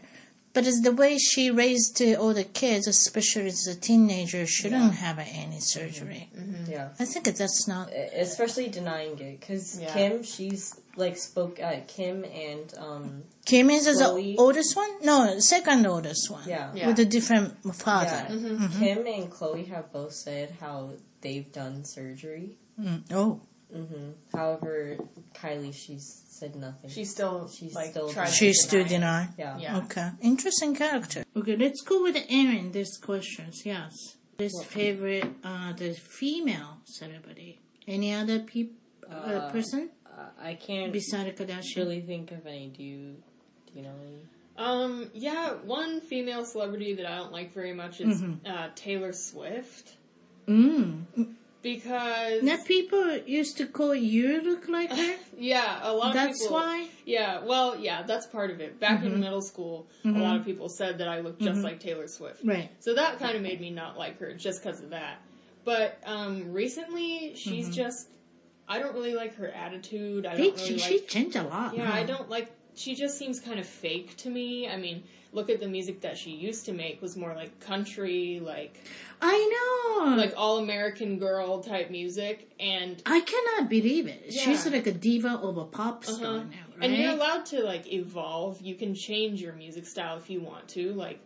[0.52, 5.18] but it's the way she raised all the kids, especially as a teenager, shouldn't have
[5.18, 6.30] any surgery.
[6.68, 6.88] yeah.
[6.98, 7.90] I think that's not.
[8.14, 9.92] Especially denying it, because Yeah.
[9.92, 11.60] Kim, she's like spoke.
[11.60, 14.90] Uh, Kim and um, Kim is the oldest one?
[15.02, 16.48] No, second oldest one.
[16.48, 16.86] yeah, Yeah.
[16.88, 18.26] With a different father.
[18.30, 18.68] yeah.
[18.78, 20.90] Kim and Khloe have both said how
[21.20, 22.56] they've done surgery.
[22.80, 23.02] Mm.
[23.12, 23.40] Oh.
[23.74, 24.96] Hmm However,
[25.34, 26.90] Kylie, she's said nothing.
[26.90, 29.34] She still She's like still tries to She still deny deny.
[29.38, 29.58] yeah.
[29.58, 29.78] Yeah.
[29.84, 30.10] Okay.
[30.22, 31.24] Interesting character.
[31.36, 32.72] Okay, let's go with Erin.
[32.72, 33.92] This questions, yes.
[34.38, 37.58] This favorite, uh, the female celebrity.
[37.88, 38.72] Any other peop,
[39.10, 41.76] uh, Uh, person Uh, I can't beside Kardashian?
[41.76, 42.68] really think of any.
[42.68, 43.16] Do you?
[43.66, 44.22] Do you know any?
[44.58, 48.46] Um, yeah, one female celebrity that I don't like very much is Mm-hmm.
[48.46, 49.96] uh, Taylor Swift
[50.48, 51.04] Mm.
[51.72, 55.14] Because Now people used to call you look like her.
[55.36, 56.56] yeah, a lot of That's people.
[56.56, 56.88] why.
[57.04, 58.78] Yeah, well, yeah, that's part of it.
[58.80, 59.14] Back Mm-hmm.
[59.14, 62.40] in middle school, a lot of people said that I looked just like Taylor Swift.
[62.44, 62.70] Right.
[62.80, 65.16] So that kind of made me not like her just because of that.
[65.64, 67.72] But um, recently, she's Mm-hmm.
[67.82, 68.08] just.
[68.68, 70.26] I don't really like her attitude.
[70.26, 70.82] I don't really she, like.
[70.82, 71.76] she changed a lot.
[71.76, 71.98] Yeah, huh?
[72.00, 72.48] I don't like.
[72.74, 74.68] She just seems kind of fake to me.
[74.68, 78.40] I mean, look at the music that she used to make was more like country,
[78.42, 78.82] like
[79.20, 80.16] I know.
[80.16, 84.32] like all American girl type music, and I cannot believe it.
[84.32, 86.36] She's like a diva of a pop star uh-huh.
[86.38, 86.42] now,
[86.76, 86.90] right?
[86.90, 88.60] and you're allowed to like evolve.
[88.60, 90.92] You can change your music style if you want to.
[90.92, 91.20] Like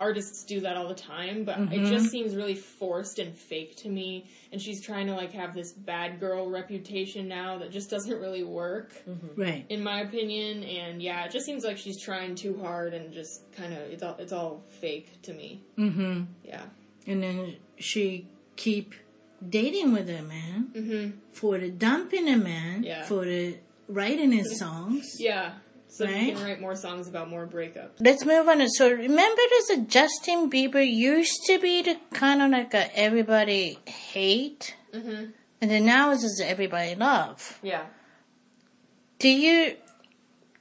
[0.00, 3.88] artists do that all the time, but it just seems really forced and fake to
[3.88, 4.26] me.
[4.50, 8.42] And she's trying to like have this bad girl reputation now that just doesn't really
[8.42, 8.94] work.
[9.36, 9.64] right.
[9.68, 10.64] in my opinion.
[10.64, 14.02] And yeah, it just seems like she's trying too hard and just kind of it's
[14.02, 15.62] all it's all fake to me.
[15.78, 16.22] Mm-hmm.
[16.44, 16.62] Yeah.
[17.06, 18.94] and then she keep
[19.48, 21.12] dating with a man Mhm.
[21.32, 23.04] for the dumping a man Yeah.
[23.04, 23.56] for the
[23.88, 25.16] writing his songs.
[25.18, 25.52] Yeah.
[25.90, 26.26] So Right.
[26.26, 27.90] you can write more songs about more breakups.
[27.98, 28.66] Let's move on.
[28.68, 33.78] So remember, there's a Justin Bieber used to be the kind of like a everybody
[33.86, 35.32] hate, Mhm.
[35.60, 37.58] and then now it's just everybody love.
[37.62, 37.86] Yeah.
[39.18, 39.76] Do you?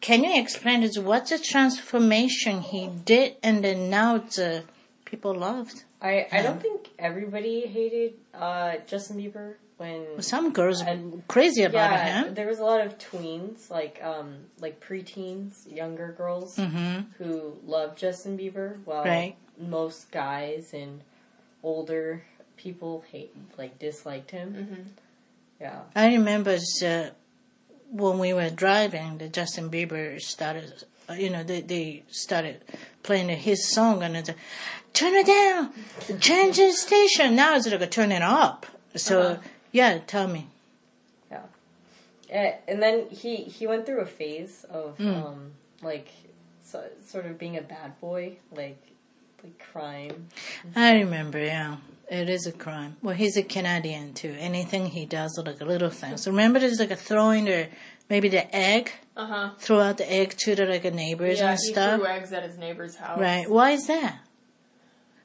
[0.01, 0.97] Can you explain this?
[0.97, 4.61] What's the transformation he did, and then now it's uh,
[5.05, 5.83] people loved?
[6.01, 10.21] I I don't think everybody hated uh, Justin Bieber when.
[10.21, 12.33] Some girls are crazy about Yeah, him.
[12.35, 16.95] there was a lot of tweens, like um, like preteens, younger girls Mm-hmm.
[17.17, 19.35] who loved Justin Bieber, while Right.
[19.57, 21.01] most guys and
[21.63, 22.23] older
[22.57, 24.53] people hate like disliked him.
[24.53, 24.81] Mm-hmm.
[25.61, 25.79] Yeah.
[25.95, 27.07] I remember uh,
[27.91, 32.61] when we were driving, the Justin Bieber started, uh, you know, they, they started
[33.03, 34.29] playing his song and it's,
[34.93, 35.71] turn it down,
[36.19, 37.35] change the station.
[37.35, 38.65] Now it's like, turn it up.
[38.95, 39.41] So, Uh-huh.
[39.71, 40.47] Yeah, tell me.
[41.31, 42.57] Yeah.
[42.67, 45.25] And then he he went through a phase of Mm.
[45.25, 45.51] um
[45.81, 46.09] like
[46.63, 48.77] so, sort of being a bad boy, like
[49.43, 50.27] like crime.
[50.75, 51.77] I remember, yeah.
[52.11, 52.97] It is a crime.
[53.03, 54.35] Well, he's a Canadian too.
[54.39, 56.27] Anything he does, like little things.
[56.27, 57.67] Remember, there's like a throwing the
[58.09, 59.49] maybe the egg, Uh huh.
[59.59, 61.99] throw out the egg to the like neighbors Yeah, and he stuff.
[61.99, 63.19] threw eggs at his neighbor's house.
[63.19, 63.49] Right?
[63.49, 64.19] Why is that?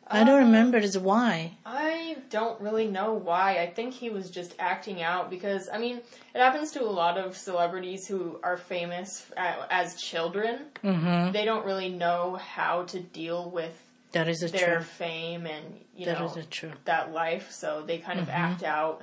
[0.07, 0.79] I don't remember.
[0.79, 1.57] There's why.
[1.65, 3.59] I don't really know why.
[3.59, 5.97] I think he was just acting out because, I mean,
[6.35, 10.67] it happens to a lot of celebrities who are famous as children.
[10.83, 11.33] Mm-hmm.
[11.33, 13.73] They don't really know how to deal with
[14.13, 14.87] That is a their truth.
[14.87, 15.65] fame and,
[15.97, 16.75] you That know, is a truth.
[16.85, 17.51] that life.
[17.51, 19.03] So they kind of act out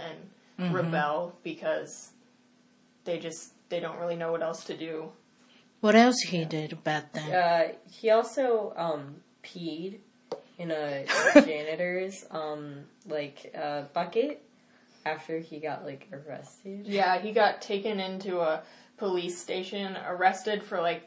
[0.59, 2.11] and rebel because
[3.05, 5.11] they just, they don't really know what else to do.
[5.79, 7.33] What else he did bad thing?
[7.33, 9.97] Uh, he also um peed
[10.61, 12.75] in a janitor's um
[13.07, 14.43] like uh, bucket
[15.05, 16.85] after he got like arrested.
[16.85, 18.61] Yeah, he got taken into a
[18.97, 21.01] police station, arrested for like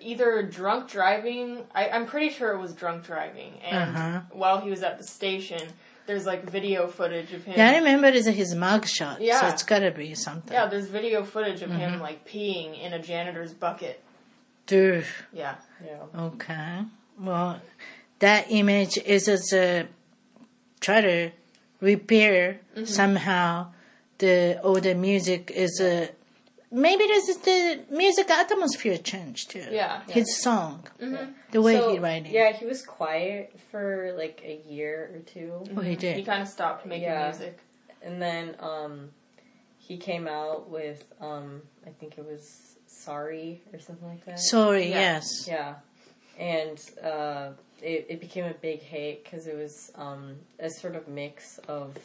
[0.00, 1.64] either drunk driving.
[1.74, 3.52] I, I'm pretty sure it was drunk driving.
[3.60, 4.20] And Uh-huh.
[4.32, 5.60] while he was at the station,
[6.06, 7.58] there's like video footage of him.
[7.58, 9.16] Yeah, I remember it's his mugshot.
[9.18, 9.52] So Yeah.
[9.52, 10.54] it's gotta be something.
[10.54, 11.80] Yeah, there's video footage of Mm-hmm.
[11.80, 14.02] him like peeing in a janitor's bucket.
[14.66, 15.04] Dude.
[15.32, 15.56] Yeah.
[15.84, 16.04] Yeah.
[16.28, 16.78] Okay.
[17.20, 17.60] Well,
[18.20, 19.86] that image is as a
[20.80, 21.30] try to
[21.80, 22.84] repair Mm-hmm.
[22.84, 23.66] somehow
[24.18, 26.08] the older music is a
[26.70, 29.64] maybe this is the music atmosphere change too.
[29.70, 30.02] Yeah.
[30.08, 31.32] His song, Mm-hmm.
[31.50, 32.32] the way So, he write it.
[32.32, 35.52] Yeah, he was quiet for like a year or two.
[35.76, 36.16] Oh, he did.
[36.16, 37.28] He kind of stopped making Yeah.
[37.30, 37.58] music.
[38.02, 39.10] And then um
[39.78, 44.38] he came out with um I think it was Sorry or something like that.
[44.38, 44.88] Sorry.
[44.90, 45.00] Yeah.
[45.00, 45.46] Yes.
[45.48, 45.74] Yeah,
[46.38, 47.50] and uh,
[47.82, 51.96] it, it became a big hit because it was um, a sort of mix of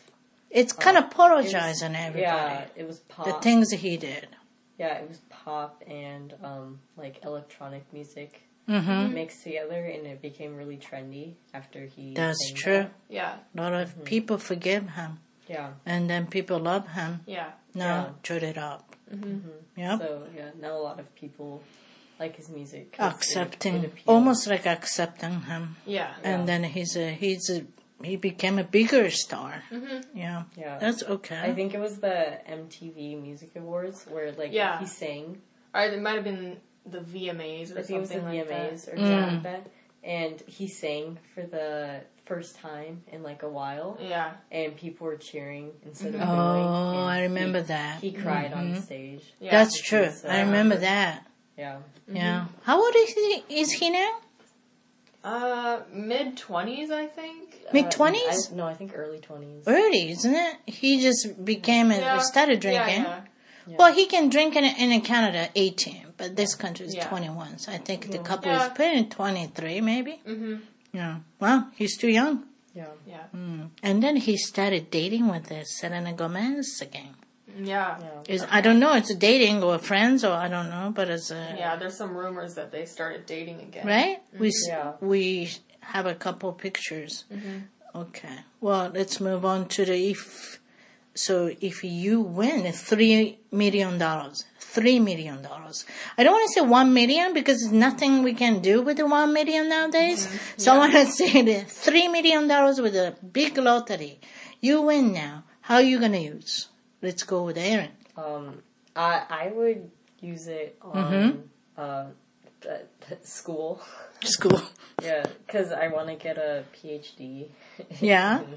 [0.49, 2.21] It's kind of it was- apologizing everybody.
[2.21, 3.25] Yeah, it was pop.
[3.25, 4.27] The things he did.
[4.77, 10.55] yeah, it was pop and um, like electronic music hmm mixed together, and it became
[10.55, 12.13] really trendy after he.
[12.13, 12.73] That's sang true.
[12.83, 12.91] that.
[13.09, 13.36] Yeah.
[13.57, 14.03] A lot of Mm-hmm.
[14.03, 15.71] people forgive him, Yeah.
[15.86, 17.19] and then people love him.
[17.27, 17.51] Yeah.
[17.75, 18.09] Now Yeah.
[18.23, 18.95] turn it up.
[19.13, 19.49] Mm-hmm.
[19.75, 19.99] Yep.
[19.99, 21.62] So yeah, now a lot of people
[22.23, 22.83] like his music.
[22.93, 24.07] 'cause it- accepting, it appeals.
[24.13, 25.63] almost like accepting him.
[25.97, 26.12] Yeah.
[26.29, 27.59] and then he's a he's a
[28.09, 29.53] he became a bigger star.
[29.71, 29.99] Mm-hmm.
[30.23, 30.77] Yeah, Yeah.
[30.83, 31.41] that's okay.
[31.49, 32.19] I think it was the
[32.59, 34.73] MTV Music Awards where like Yeah.
[34.81, 35.25] he sang
[35.75, 36.45] Or it might have been
[36.95, 38.93] the VMAs or I think it was the something like VMAs that.
[38.93, 39.63] or something like that.
[40.03, 44.29] And he sang for the first time in like a while, Yeah.
[44.51, 46.99] and people were cheering instead of oh, booing.
[46.99, 47.95] and I remember he, that.
[48.07, 48.81] He cried on Mhm.
[48.89, 49.23] stage.
[49.39, 49.51] Yeah.
[49.55, 50.05] That's which true.
[50.12, 51.15] is, I uh, remember that.
[51.57, 51.77] Yeah.
[52.11, 52.45] Yeah.
[52.63, 53.43] How old is he?
[53.49, 54.11] Is he now?
[55.23, 57.61] Uh, mid twenties, I think.
[57.71, 58.49] Mid Uh, twenties?
[58.51, 59.63] I- No, I think early twenties.
[59.67, 60.55] Early, isn't it?
[60.65, 62.19] He just became a Yeah.
[62.19, 63.03] started drinking.
[63.65, 67.07] Yeah, Well, he can drink in in Canada, eighteen, but this country is Yeah.
[67.07, 67.57] twenty one.
[67.59, 68.65] So I think the couple Yeah.
[68.65, 70.19] is putting twenty three, maybe.
[70.25, 70.31] yeah.
[70.33, 70.55] Mm-hmm.
[70.91, 71.15] Yeah.
[71.39, 72.43] Well, he's too young.
[72.75, 72.87] Yeah.
[73.07, 73.25] Yeah.
[73.33, 73.69] Mm.
[73.81, 77.15] And then he started dating with this Selena Gomez again.
[77.57, 77.97] Yeah.
[77.99, 78.33] Yeah.
[78.33, 81.55] Is I don't know, it's dating or friends or I don't know, but it's a
[81.57, 83.85] Yeah, there's some rumors that they started dating again.
[83.85, 84.17] right.
[84.33, 84.39] Mm-hmm.
[84.43, 84.91] We Yeah.
[85.01, 87.25] we have a couple pictures.
[87.31, 87.57] Mm-hmm.
[87.95, 88.37] Okay.
[88.61, 90.59] Well, let's move on to the if.
[91.15, 95.85] So if you win three million dollars, three million dollars.
[96.17, 99.05] I don't want to say one million because there's nothing we can do with the
[99.05, 100.25] one million nowadays.
[100.25, 100.37] Mm-hmm.
[100.57, 104.19] So I want to say the three million dollars with a big lottery.
[104.59, 105.43] You win now.
[105.61, 106.69] How are you gonna use?
[107.03, 107.91] Let's go with Erin.
[108.17, 108.63] Um,
[108.95, 111.39] I I would use it on Mm-hmm.
[111.81, 112.05] uh,
[113.23, 113.81] school.
[114.23, 114.61] School.
[115.03, 117.49] yeah, because I want to get a PhD.
[117.99, 118.39] Yeah.
[118.41, 118.55] in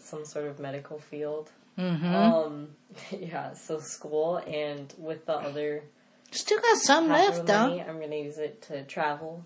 [0.00, 1.50] some sort of medical field.
[1.78, 2.14] Mm-hmm.
[2.14, 2.68] Um,
[3.12, 5.84] yeah, so school and with the other
[6.32, 7.80] Still got some left the though.
[7.88, 9.44] I'm gonna use it to travel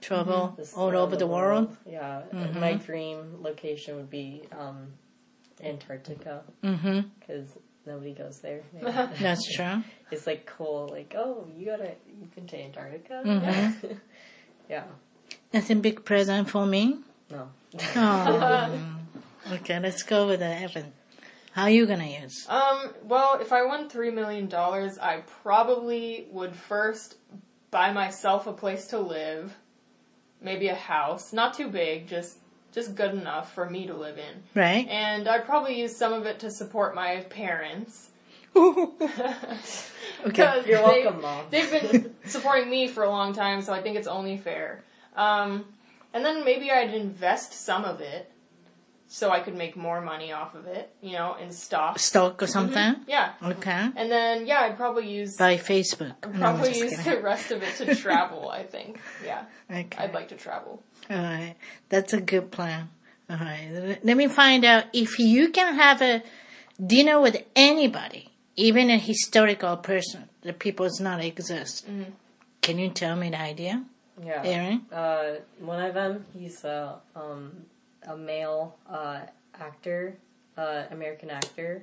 [0.00, 1.76] Trouble this- all over the world.
[1.88, 2.58] Yeah, Mm-hmm.
[2.60, 4.78] my dream location would be um,
[5.62, 7.00] Antarctica Mm-hmm.
[7.18, 7.50] because
[7.86, 8.62] nobody goes there.
[9.20, 9.82] That's true.
[10.10, 10.88] it's like cool.
[10.90, 13.22] Like, oh, you gotta, you've been to Antarctica.
[13.24, 13.86] Mm-hmm.
[14.68, 14.84] yeah.
[15.52, 16.98] That's a big present for me.
[17.30, 17.48] No.
[17.96, 18.70] Oh.
[19.52, 20.92] okay, let's go with the Evan.
[21.52, 22.46] How you gonna use?
[22.48, 27.16] Um, well, if I won three million dollars, I probably would first
[27.72, 29.56] buy myself a place to live,
[30.40, 32.38] maybe a house, not too big, just
[32.72, 34.42] just good enough for me to live in.
[34.54, 34.86] Right?
[34.88, 38.10] And I'd probably use some of it to support my parents.
[38.56, 40.62] okay.
[40.66, 41.46] You're welcome, Mom.
[41.50, 44.82] They've been supporting me for a long time, so I think it's only fair.
[45.16, 45.64] Um,
[46.12, 48.30] and then maybe I'd invest some of it
[49.12, 51.98] so I could make more money off of it, you know, in stock.
[51.98, 52.94] Stock or something?
[53.08, 53.32] Yeah.
[53.42, 53.88] Okay.
[53.96, 56.14] And then, yeah, I'd probably use By Facebook.
[56.22, 57.14] No, I'm probably just use kidding.
[57.14, 59.00] the rest of it to travel, I think.
[59.24, 59.46] Yeah.
[59.68, 59.98] Okay.
[59.98, 60.84] I'd like to travel.
[61.10, 61.56] All right.
[61.88, 62.88] That's a good plan.
[63.28, 63.98] All right.
[64.02, 66.22] Let me find out if you can have a
[66.84, 71.86] dinner with anybody, even a historical person, the people does not exist.
[72.62, 73.84] Can you tell me the idea,
[74.24, 74.42] Yeah.
[74.44, 74.86] Erin?
[74.92, 77.64] Uh, one of them, he's a um,
[78.06, 79.20] a male uh,
[79.58, 80.16] actor,
[80.56, 81.82] uh, American actor,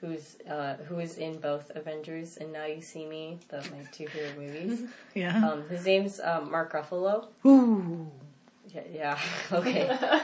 [0.00, 4.06] who's uh, who is in both Avengers and Now You See Me, the my two
[4.08, 4.82] favorite movies.
[5.14, 5.48] Yeah.
[5.48, 7.26] Um, his name's um, Mark Ruffalo.
[7.46, 8.10] Ooh.
[8.74, 9.18] Yeah, yeah.
[9.52, 9.90] okay.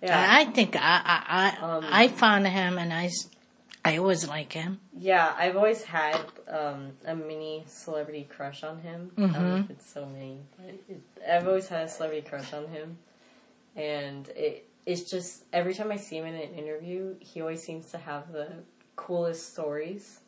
[0.00, 1.18] Yeah, I think I I
[1.60, 3.10] I, Um, I found him and I
[3.84, 4.78] I always like him.
[4.96, 5.34] yeah.
[5.36, 9.10] I've always had um, a mini celebrity crush on him.
[9.18, 10.38] I don't know if it's so many,
[10.88, 12.98] it, I've always had a celebrity crush on him,
[13.74, 17.90] and it it's just every time I see him in an interview, he always seems
[17.90, 18.48] to have the
[18.96, 20.20] coolest stories.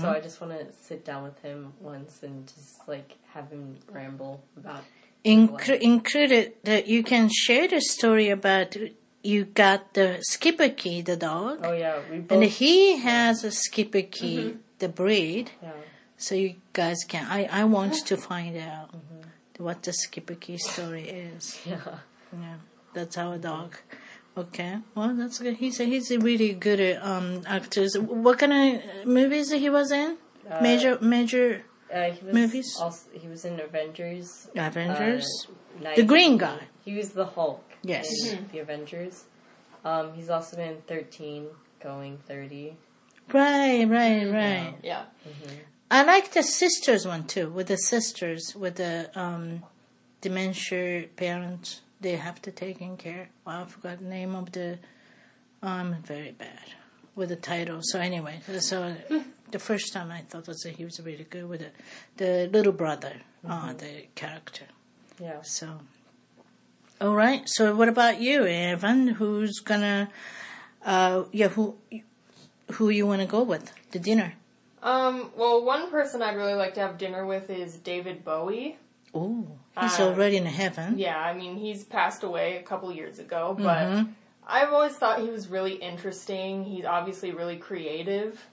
[0.00, 3.76] So I just want to sit down with him once and just like have him
[3.90, 4.82] ramble about.
[5.24, 8.74] Inclu- included that you can share the story about
[9.22, 12.32] you got the schipperke, the dog, Oh yeah, we both.
[12.42, 15.50] and he has a schipperke, the breed.
[15.62, 15.72] yeah.
[16.16, 17.26] So you guys can.
[17.28, 18.94] I I want to find out
[19.58, 21.60] what the schipperke story is.
[21.66, 21.98] Yeah.
[22.32, 22.54] Yeah,
[22.94, 23.76] that's our dog.
[24.38, 25.56] Okay, well that's good.
[25.56, 27.86] He's a, he's a really good uh, um actor.
[28.00, 30.16] What kind of movies he was in?
[30.62, 32.76] major major Uh, he was Movies?
[32.80, 34.48] Also, he was in Avengers.
[34.54, 35.26] Avengers.
[35.84, 36.58] uh, the green guy.
[36.84, 37.64] He was the Hulk.
[37.82, 38.06] Yes.
[38.26, 39.24] in The Avengers.
[39.84, 41.46] Um, he's also been 13,
[41.82, 42.76] going 30.
[43.32, 44.74] Right, right, right.
[44.82, 45.04] Yeah.
[45.90, 47.48] I like the sisters one too.
[47.50, 49.64] With the sisters, with the um
[50.20, 53.30] dementia parents, they have to take in care.
[53.44, 54.78] Well, I forgot the name of the.
[55.62, 56.72] Um, very bad
[57.14, 57.80] with the title.
[57.82, 58.94] So anyway, so
[59.52, 61.70] the first time I thought was that he was really good with the
[62.16, 63.14] the little brother,
[63.48, 64.66] uh, the character.
[65.20, 65.42] Yeah.
[65.42, 65.80] So,
[67.00, 67.42] all right.
[67.46, 69.08] So, what about you, Evan?
[69.08, 70.10] Who's gonna,
[70.84, 71.76] uh, yeah, who,
[72.72, 74.34] who you want to go with the dinner?
[74.82, 78.78] Um, well, one person I'd really like to have dinner with is David Bowie.
[79.12, 79.44] Oh,
[79.78, 80.98] he's Uh, already in heaven.
[80.98, 84.06] Yeah, I mean, he's passed away a couple years ago, but
[84.46, 86.64] I've always thought he was really interesting.
[86.64, 88.46] He's obviously really creative,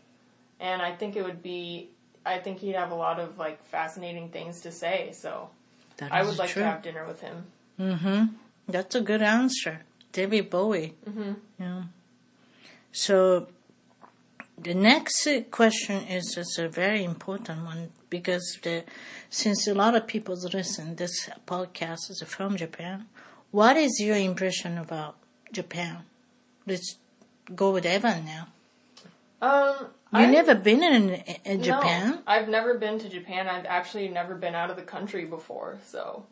[0.60, 1.90] and I think it would be,
[2.26, 5.50] I think he'd have a lot of, like, fascinating things to say, so
[6.12, 6.64] I would like true.
[6.64, 7.46] to have dinner with him.
[7.80, 8.26] Mm-hmm.
[8.68, 10.96] That's a good answer, David Bowie.
[11.08, 11.34] Mm-hmm.
[11.60, 11.84] Yeah.
[12.92, 13.48] So,
[14.58, 18.84] the next question is just a very important one because the,
[19.30, 23.06] since a lot of people listen, this podcast is from Japan.
[23.52, 25.16] What is your impression about
[25.52, 26.00] Japan?
[26.66, 26.98] Let's
[27.56, 28.48] go with Evan now.
[29.42, 29.76] Um,
[30.14, 31.10] You I- never been in,
[31.46, 32.20] in No, Japan?
[32.26, 33.48] I've never been to Japan.
[33.48, 36.26] I've actually never been out of the country before, so.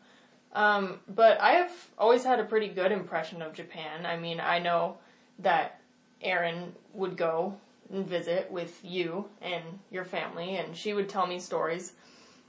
[0.54, 4.06] Um, but I have always had a pretty good impression of Japan.
[4.06, 4.96] I mean, I know
[5.40, 5.80] that
[6.22, 7.56] Erin would go
[7.92, 11.92] and visit with you and your family, and she would tell me stories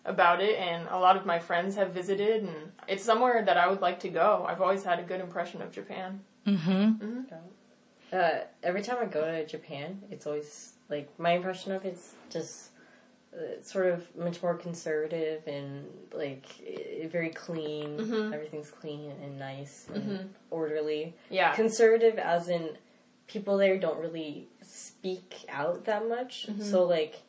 [0.06, 3.68] about it, and a lot of my friends have visited, and it's somewhere that I
[3.68, 4.46] would like to go.
[4.48, 6.22] I've always had a good impression of Japan.
[8.12, 12.70] Uh, every time I go to Japan, it's always like my impression of it's just
[13.36, 16.46] uh, sort of much more conservative and like
[17.12, 18.00] very clean.
[18.34, 21.14] Everything's clean and nice and orderly.
[21.30, 21.54] Yeah.
[21.54, 22.70] Conservative, as in
[23.28, 26.48] people there don't really speak out that much.
[26.62, 27.22] So like,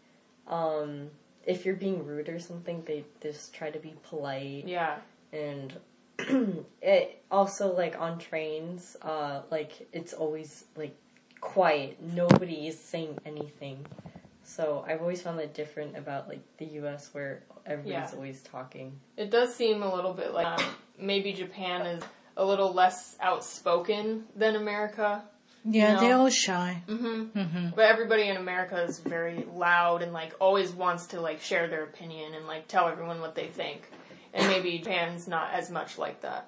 [0.47, 1.11] um,
[1.45, 4.99] if you're being rude or something, they just try to be polite Yeah.
[5.33, 5.75] and
[6.83, 10.95] it also like on trains uh like it's always like
[11.41, 13.87] quiet nobody is saying anything
[14.43, 18.17] so i've always found that different about like the us where everybody's Yeah.
[18.17, 20.65] always talking It does seem a little bit like um,
[20.99, 22.03] maybe Japan is
[22.37, 25.23] a little less outspoken than America.
[25.65, 26.01] Yeah, No.
[26.01, 26.83] they're all shy.
[26.87, 31.83] But everybody in America is very loud and like always wants to like share their
[31.85, 33.83] opinion and like tell everyone what they think.
[34.35, 36.47] And maybe Japan's not as much like that.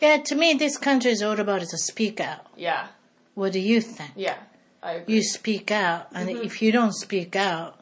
[0.00, 2.46] Yeah, to me, this country is all about is to speak out.
[2.56, 2.88] Yeah.
[3.34, 4.12] What do you think?
[4.16, 4.36] Yeah.
[4.82, 5.14] I agree.
[5.16, 7.80] You speak out, and if you don't speak out,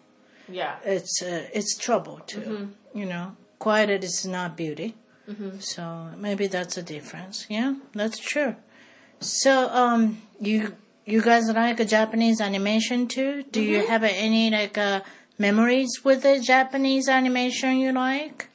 [0.49, 0.77] Yeah.
[0.85, 2.71] it's uh, it's trouble too.
[2.95, 4.95] You know, quiet is not beauty.
[5.61, 7.47] So maybe that's a difference.
[7.49, 8.55] Yeah, that's true.
[9.21, 13.43] So, um, you you guys like Japanese animation too?
[13.51, 15.01] Do you have any like uh,
[15.39, 18.49] memories with the Japanese animation you like?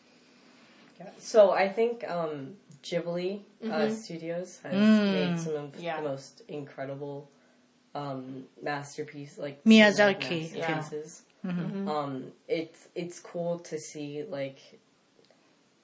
[1.28, 5.98] So I think um, Ghibli uh, Studios has made some of Yeah.
[5.98, 7.30] the most incredible
[7.94, 11.24] um, masterpiece like Miyazaki, cinematic masterpieces.
[11.86, 14.80] Um, it's it's cool to see like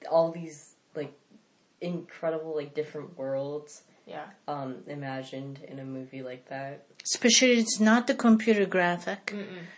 [0.10, 1.12] all these like
[1.82, 4.26] incredible like different worlds Yeah.
[4.48, 6.84] um, imagined in a movie like that.
[7.04, 9.34] Especially it's not the computer graphic.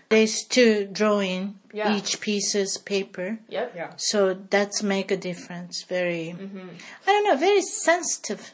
[0.09, 1.95] They still drawing Yeah.
[1.95, 3.37] each pieces paper.
[3.49, 3.73] Yep.
[3.75, 3.91] Yeah.
[3.97, 5.83] So that's make a difference.
[5.83, 6.31] Very,
[7.05, 8.53] I don't know, very sensitive,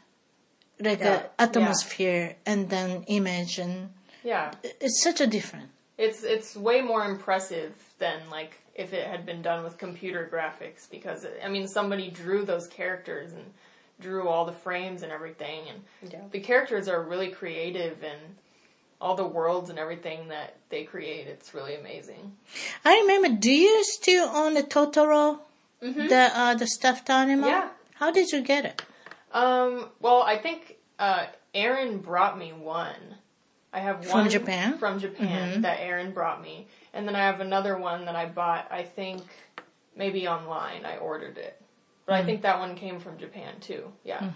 [0.79, 1.23] like Yeah.
[1.39, 3.93] a atmosphere and then image, and
[4.23, 4.51] Yeah.
[4.63, 5.69] it's such a different.
[5.97, 10.89] It's it's way more impressive than like if it had been done with computer graphics
[10.89, 13.53] because I mean somebody drew those characters and
[14.01, 16.19] drew all the frames and everything and Yeah.
[16.31, 18.19] the characters are really creative and
[18.99, 22.35] all the worlds and everything that they create it's really amazing.
[22.85, 23.29] I remember.
[23.39, 25.39] Do you still own the Totoro,
[25.81, 27.49] the uh, the stuffed animal?
[27.49, 27.69] Yeah.
[27.95, 28.81] How did you get it?
[29.31, 33.15] Um well I think uh Erin brought me one.
[33.73, 34.77] I have From one Japan?
[34.77, 36.67] From Japan that Erin brought me.
[36.93, 39.21] And then I have another one that I bought I think
[39.95, 40.85] maybe online.
[40.85, 41.59] I ordered it.
[42.05, 43.91] But I think that one came from Japan too.
[44.03, 44.31] Yeah.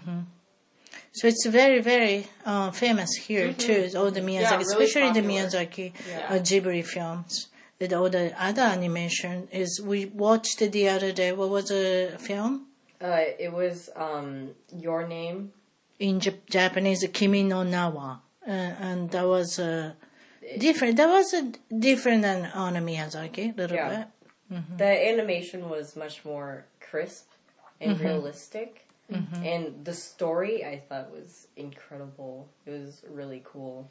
[1.12, 3.90] So it's very, very uh, famous here too.
[3.96, 4.58] All the Miyazaki, Mm-hmm.
[4.60, 5.26] really especially the.
[5.28, 6.26] Miyazaki Yeah.
[6.34, 7.48] uh, Ghibli films.
[7.78, 9.82] That all the other animation is.
[9.84, 11.32] We watched it the other day.
[11.32, 12.68] What was the film
[13.00, 15.52] Uh, it was um, your name.
[15.98, 17.04] in Jap- Japanese?
[17.12, 18.08] Kimi no Na wa,
[18.48, 19.92] uh, and that was uh,
[20.58, 20.96] different.
[20.96, 21.42] That was uh,
[21.78, 24.04] different than on Miyazaki a little Yeah.
[24.50, 24.78] bit.
[24.78, 27.26] The animation was much more crisp
[27.80, 28.04] and mm-hmm.
[28.04, 28.86] realistic.
[29.12, 29.44] Mm-hmm.
[29.44, 32.48] And the story I thought was incredible.
[32.66, 33.90] It was really cool.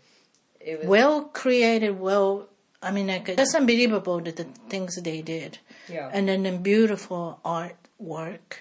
[0.59, 2.49] It was Well created, well.
[2.81, 5.57] I mean, like that's unbelievable that the things they did.
[5.87, 6.09] yeah.
[6.13, 8.59] and then the beautiful artwork,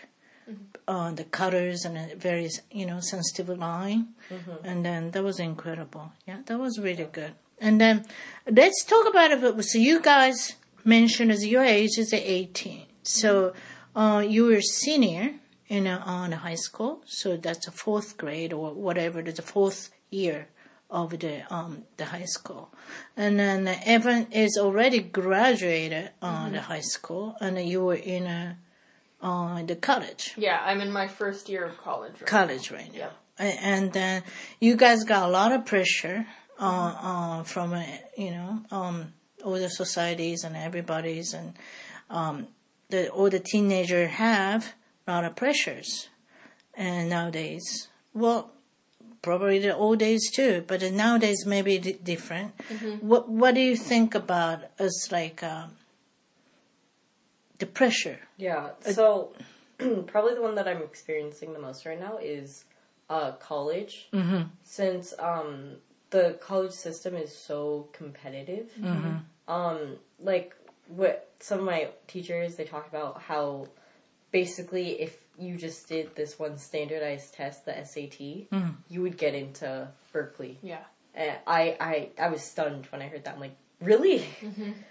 [0.49, 0.55] mm-hmm.
[0.89, 4.15] uh, the colors and a very you know sensitive line,
[4.63, 6.13] and then that was incredible.
[6.27, 7.35] Yeah, that was really good.
[7.61, 8.07] And then
[8.49, 9.65] let's talk about it.
[9.65, 10.55] So you guys
[10.85, 13.53] mentioned as your age is eighteen, so
[13.95, 15.35] uh, you were senior
[15.69, 19.21] in a, on a high school, so that's a fourth grade or whatever.
[19.21, 20.49] A fourth year
[20.91, 22.71] of the um the high school,
[23.17, 28.59] and then Evan is already graduated on the high school, and you were in a
[29.23, 32.99] uh, the college Yeah, I'm in my first year of college right college right now,
[32.99, 33.13] Yep.
[33.37, 34.23] And then
[34.61, 36.25] you guys got a lot of pressure
[36.61, 37.85] uh, uh, from uh,
[38.17, 39.13] you know um
[39.45, 41.55] all the societies and everybody's and
[42.11, 42.47] um
[42.95, 44.75] the all the teenager have
[45.07, 46.09] a lot of pressures,
[46.75, 48.51] and nowadays well
[49.25, 52.53] probably the old days too, but nowadays maybe di- different.
[53.01, 55.71] What What do you think about us like um,
[57.59, 58.21] the pressure?
[58.37, 58.71] Yeah.
[58.99, 59.33] So
[60.13, 62.65] probably the one that I'm experiencing the most right now is
[63.09, 64.09] uh, college.
[64.13, 64.43] Mm-hmm.
[64.63, 65.77] Since um,
[66.11, 68.71] the college system is so competitive.
[69.47, 70.55] Um, like
[70.89, 73.69] what some of my teachers they talk about how
[74.31, 78.21] basically if you just did this one standardized test, the SAT,
[78.89, 80.59] you would get into Berkeley.
[80.63, 80.85] Yeah.
[81.15, 83.35] And I, I, I was stunned when I heard that.
[83.35, 84.25] I'm like, really?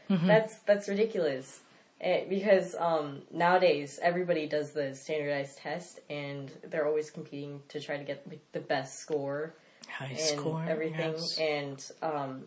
[0.09, 1.59] That's that's ridiculous.
[2.01, 7.97] Eh, because um, nowadays everybody does the standardized test, and they're always competing to try
[7.97, 9.53] to get like, the best score
[9.87, 11.13] High and score, everything.
[11.13, 11.37] yes.
[11.39, 12.43] And um,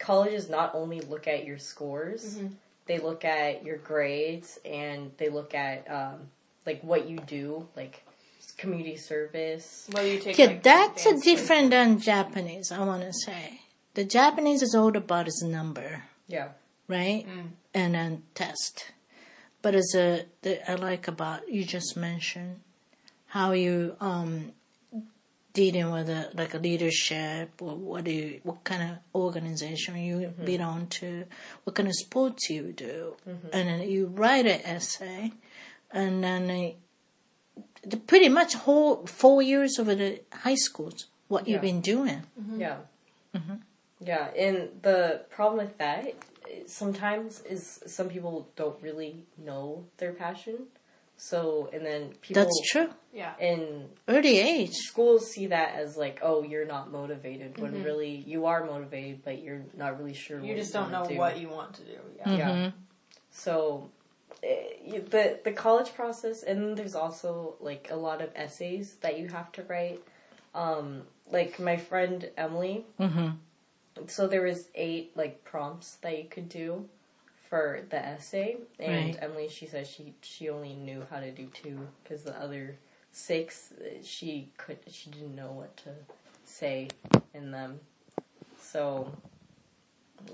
[0.00, 2.40] colleges not only look at your scores,
[2.88, 6.28] they look at your grades, and they look at um,
[6.66, 8.02] like what you do, like
[8.56, 9.88] community service.
[9.92, 12.72] Whether you take Yeah, like, that's a advanced different than Japanese.
[12.72, 13.60] I want to say
[13.94, 16.48] the Japanese is all about its number, Yeah.
[16.88, 17.26] right,
[17.74, 18.92] and then test.
[19.62, 22.60] But as a the I like about you just mentioned
[23.26, 24.52] how you um
[25.62, 30.16] dealing with a, like a leadership or what do you what kind of organization you
[30.16, 30.44] mm-hmm.
[30.44, 31.24] belong to,
[31.64, 33.48] what kind of sports you do, mm-hmm.
[33.52, 35.32] and then you write an essay,
[35.90, 36.42] and then.
[36.50, 36.70] Uh,
[37.84, 42.60] the pretty much whole four years of the high schools what you've been doing mm-hmm.
[42.60, 42.78] Yeah.
[44.00, 46.14] Yeah, and the problem with that
[46.66, 50.66] sometimes is some people don't really know their passion.
[51.20, 53.34] So, and then people that's true Yeah.
[53.40, 58.46] in early age schools see that as like, oh, you're not motivated, when really you
[58.46, 60.38] are motivated, but you're not really sure.
[60.40, 61.18] You what just don't know wanna do.
[61.18, 61.98] what you want to do.
[62.18, 62.36] Yeah.
[62.38, 62.70] Yeah.
[63.32, 63.90] So,
[64.44, 69.28] eh, the the college process, and there's also like a lot of essays that you
[69.28, 70.00] have to write.
[70.54, 72.86] um, like my friend Emily.
[72.98, 73.28] Mm-hmm.
[74.06, 76.88] So there was eight like prompts that you could do
[77.48, 79.18] for the essay, and Right.
[79.20, 82.76] Emily she said she she only knew how to do two because the other
[83.12, 83.72] six
[84.02, 85.90] she could she didn't know what to
[86.44, 86.88] say
[87.34, 87.80] in them.
[88.60, 89.12] So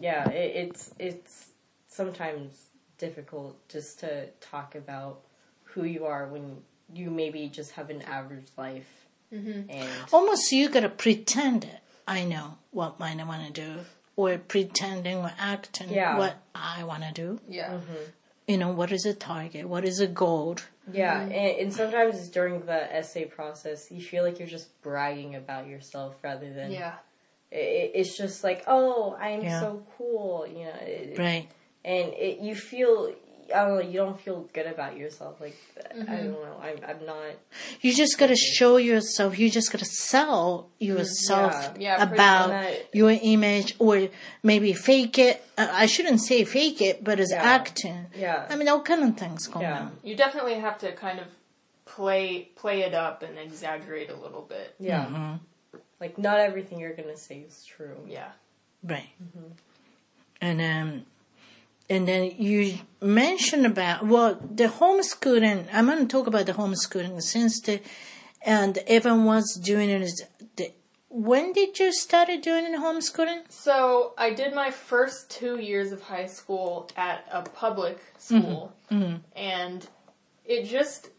[0.00, 1.48] yeah, it, it's it's
[1.88, 2.66] sometimes
[2.98, 5.20] difficult just to talk about
[5.62, 6.58] who you are when
[6.92, 9.70] you maybe just have an average life mm-hmm.
[9.70, 11.80] and Almost you gotta pretend it.
[12.06, 13.80] I know what mine I want to do,
[14.16, 16.16] or pretending or acting Yeah.
[16.18, 17.40] what I want to do.
[17.48, 17.70] Yeah.
[17.70, 18.02] Mm-hmm.
[18.46, 19.68] You know, what is a target?
[19.68, 20.56] What is a goal?
[20.92, 21.32] Yeah, mm-hmm.
[21.32, 26.16] and, and sometimes during the essay process, you feel like you're just bragging about yourself
[26.22, 26.94] rather than Yeah.
[27.50, 29.60] It, it's just like, oh, I'm Yeah.
[29.60, 30.76] so cool, you know.
[30.82, 31.48] it- Right.
[31.86, 33.14] And it, you feel,
[33.54, 35.40] I don't know, you don't feel good about yourself.
[35.40, 36.06] Like, I Mm-hmm.
[36.06, 37.32] don't know, I'm, I'm not.
[37.80, 39.38] You just gotta show yourself.
[39.38, 41.98] You just gotta sell yourself Yeah.
[41.98, 42.76] Yeah, about much.
[42.92, 44.08] your image, or
[44.42, 45.44] maybe fake it.
[45.58, 47.42] Uh, I shouldn't say fake it, but it's Yeah.
[47.42, 48.06] acting.
[48.16, 48.46] Yeah.
[48.48, 49.80] I mean, all kind of things going Yeah.
[49.80, 49.96] on.
[50.02, 51.26] You definitely have to kind of
[51.84, 54.74] play play it up and exaggerate a little bit.
[54.80, 55.04] Yeah.
[55.06, 55.78] Mm-hmm.
[56.00, 57.98] Like, not everything you're gonna say is true.
[58.08, 58.30] Yeah.
[58.82, 59.10] Right.
[60.40, 61.06] And um,
[61.90, 65.66] and then you mentioned about well the homeschooling.
[65.72, 67.80] I'm going to talk about the homeschooling since the
[68.44, 70.20] and Evan was doing it.
[70.56, 70.72] the,
[71.08, 73.50] when did you started doing homeschooling?
[73.50, 78.40] So I did my first two years of high school at a public mm-hmm.
[78.40, 79.16] school, mm-hmm.
[79.36, 79.86] and
[80.44, 81.10] it just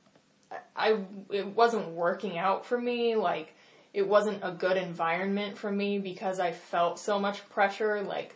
[0.76, 1.00] I
[1.30, 3.16] it wasn't working out for me.
[3.16, 3.56] Like
[3.94, 8.02] it wasn't a good environment for me because I felt so much pressure.
[8.02, 8.36] Like,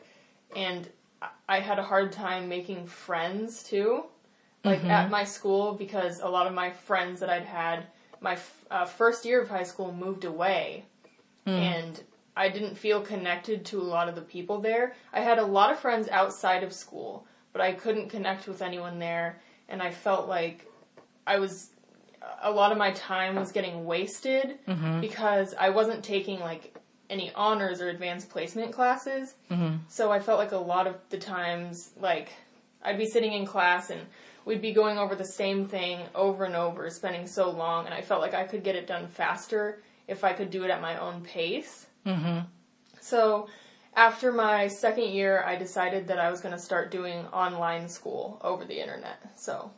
[0.56, 0.88] and
[1.48, 4.06] I- had a hard time making friends too.
[4.64, 5.12] Like at mm-hmm.
[5.12, 7.86] my school because a lot of my friends that I'd had
[8.20, 10.84] my f- uh, first year of high school moved away
[11.48, 11.54] mm.
[11.54, 12.04] and
[12.36, 14.96] I didn't feel connected to a lot of the people there.
[15.12, 18.98] I had a lot of friends outside of school, but I couldn't connect with anyone
[18.98, 20.66] there, and I felt like
[21.28, 21.72] I was
[22.42, 25.02] a lot of my time was getting wasted mm-hmm.
[25.02, 26.78] because I wasn't taking like
[27.10, 29.36] any honors or advanced placement classes.
[29.88, 32.32] So I felt like a lot of the times like
[32.82, 34.02] I'd be sitting in class and
[34.46, 38.02] we'd be going over the same thing over and over, spending so long, and I
[38.02, 40.98] felt like I could get it done faster if I could do it at my
[40.98, 41.88] own pace.
[42.06, 42.40] Mm-hmm.
[43.02, 43.48] So
[43.96, 48.40] after my second year, I decided that I was going to start doing online school
[48.44, 49.20] over the internet.
[49.36, 49.72] So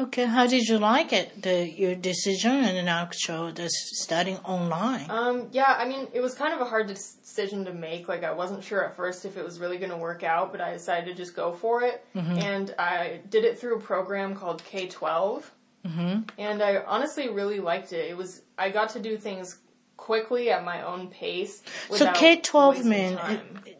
[0.00, 1.42] Okay, how did you like it?
[1.42, 5.10] The your decision and an actual the studying online.
[5.10, 8.08] Um, yeah, I mean, it was kind of a hard decision to make.
[8.08, 10.62] Like, I wasn't sure at first if it was really going to work out, but
[10.62, 12.02] I decided to just go for it.
[12.14, 15.52] And I did it through a program called K 12.
[15.86, 16.20] Mm-hmm.
[16.38, 18.10] And I honestly really liked it.
[18.10, 19.58] It was, I got to do things
[20.06, 21.62] quickly at my own pace.
[21.90, 23.40] so K twelve mean time.
[23.66, 23.70] Uh,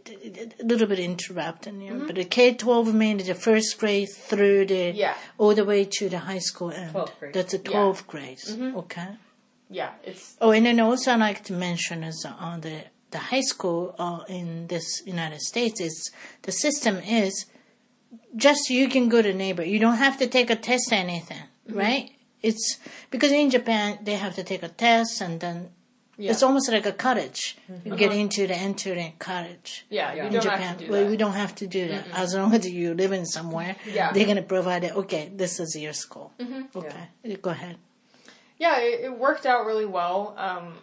[0.62, 2.06] a little bit interrupting you, mm-hmm.
[2.06, 5.14] but the K twelve mean the first grade through the Yeah.
[5.38, 6.92] all the way to the high school end.
[6.94, 7.34] 12th grade.
[7.34, 8.44] That's the twelfth grades.
[8.50, 8.76] Mm-hmm.
[8.82, 9.10] Okay.
[9.70, 12.76] Yeah, it's, Oh, and then also I like to mention is on the
[13.14, 15.96] the high school uh, in this United States is
[16.42, 17.34] the system is
[18.36, 19.64] just you can go to neighbor.
[19.64, 21.78] You don't have to take a test or anything, mm-hmm.
[21.84, 22.06] right?
[22.48, 22.66] It's
[23.10, 25.58] because in Japan they have to take a test and then
[26.20, 26.30] yeah.
[26.32, 27.56] it's almost like a college.
[27.70, 27.88] Mm-hmm.
[27.88, 29.86] You get into the entering cottage.
[29.88, 31.10] yeah, you In don't Japan, have do well, that.
[31.10, 32.04] we don't have to do that.
[32.04, 32.16] Mm-hmm.
[32.22, 34.12] As long as you live in somewhere, Yeah.
[34.12, 34.92] they're gonna provide it.
[35.02, 36.32] Okay, this is your school.
[36.38, 36.78] Mm-hmm.
[36.78, 37.76] Okay, go ahead.
[38.58, 40.34] yeah, it, it worked out really well.
[40.36, 40.74] Um,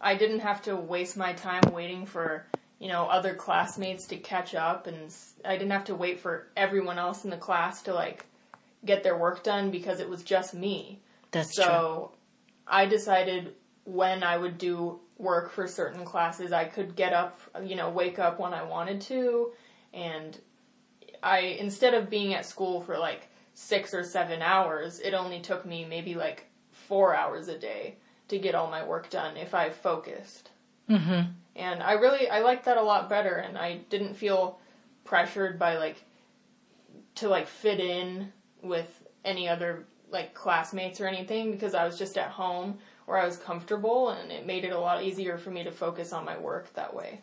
[0.00, 2.46] I didn't have to waste my time waiting for
[2.78, 5.12] you know other classmates to catch up, and
[5.44, 8.24] I didn't have to wait for everyone else in the class to like
[8.84, 11.00] get their work done because it was just me.
[11.32, 11.64] That's true.
[11.64, 12.12] So
[12.66, 13.54] I decided
[13.88, 18.18] when I would do work for certain classes, I could get up, you know, wake
[18.18, 19.52] up when I wanted to,
[19.94, 20.38] and
[21.22, 25.64] I instead of being at school for like six or seven hours, it only took
[25.64, 27.96] me maybe like four hours a day
[28.28, 30.50] to get all my work done if I focused.
[30.90, 31.30] Mm-hmm.
[31.56, 34.60] And I really I liked that a lot better, and I didn't feel
[35.04, 36.04] pressured by like
[37.16, 42.18] to like fit in with any other like classmates or anything because I was just
[42.18, 42.78] at home
[43.08, 46.12] where I was comfortable, and it made it a lot easier for me to focus
[46.12, 47.22] on my work that way.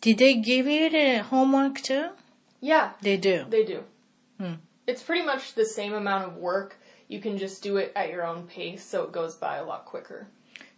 [0.00, 2.08] Did they give you the homework too?
[2.60, 3.44] Yeah, They do.
[3.48, 3.84] They do.
[4.38, 4.54] Hmm.
[4.86, 6.78] It's pretty much the same amount of work.
[7.08, 9.84] You can just do it at your own pace, so it goes by a lot
[9.84, 10.28] quicker.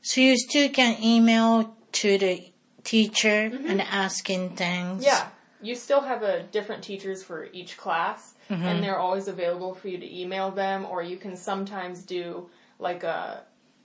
[0.00, 2.50] So you still can email to the
[2.82, 3.66] teacher mm-hmm.
[3.70, 5.04] and asking things.
[5.04, 5.28] Yeah,
[5.60, 8.80] you still have a different teachers for each class, and mm-hmm.
[8.80, 13.44] they're always available for you to email them, or you can sometimes do like a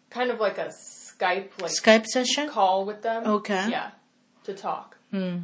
[0.10, 2.50] kind of like a Skype like Skype session?
[2.50, 3.26] call with them.
[3.26, 3.70] Okay.
[3.70, 3.92] Yeah,
[4.44, 4.98] to talk.
[5.12, 5.38] Hmm.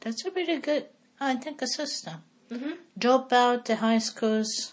[0.00, 0.86] That's a pretty good,
[1.20, 2.22] I think, a system.
[2.50, 2.76] Mhm.
[2.98, 4.72] Drop out the high schools.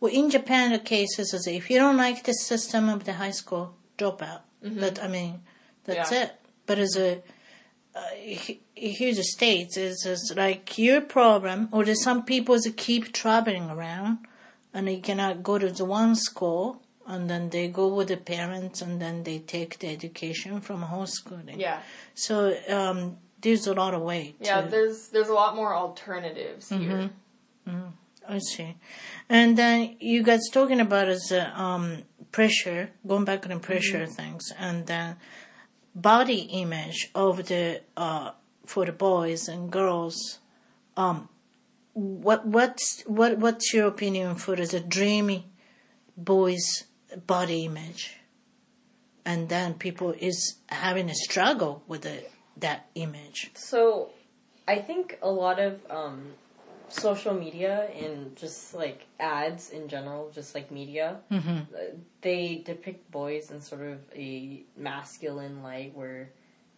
[0.00, 3.14] Well, in Japan, the case is as if you don't like the system of the
[3.14, 4.42] high school, drop out.
[4.62, 5.42] But I mean,
[5.84, 6.14] that's Mm-hmm.
[6.14, 6.22] Yeah.
[6.24, 6.32] it.
[6.66, 7.22] But as a
[7.94, 13.12] uh, he- huge states, it's just like your problem, or there's some people that keep
[13.12, 14.18] traveling around,
[14.74, 18.80] and they cannot go to the one school, and then they go with the parents,
[18.82, 21.58] and then they take the education from homeschooling.
[21.58, 21.80] Yeah,
[22.14, 24.34] So um, there's a lot of way.
[24.40, 24.60] yeah.
[24.62, 27.10] to- There's there's a lot more alternatives here.
[28.28, 28.76] I see.
[29.28, 34.06] And then you guys talking about is uh, um, pressure, going back on the pressure
[34.06, 35.16] things, and then
[35.94, 38.30] body image of the uh,
[38.64, 40.38] for the boys and girls.
[40.96, 41.28] Um,
[41.94, 45.46] what what's what what's your opinion for the dreamy
[46.16, 46.84] boys
[47.26, 48.16] body image?
[49.24, 52.24] And then people is having a struggle with the,
[52.56, 53.50] that image.
[53.54, 54.10] So,
[54.66, 56.32] I think a lot of um,
[56.88, 61.60] social media and just like ads in general, just like media, Mm-hmm.
[62.20, 66.30] they depict boys in sort of a masculine light where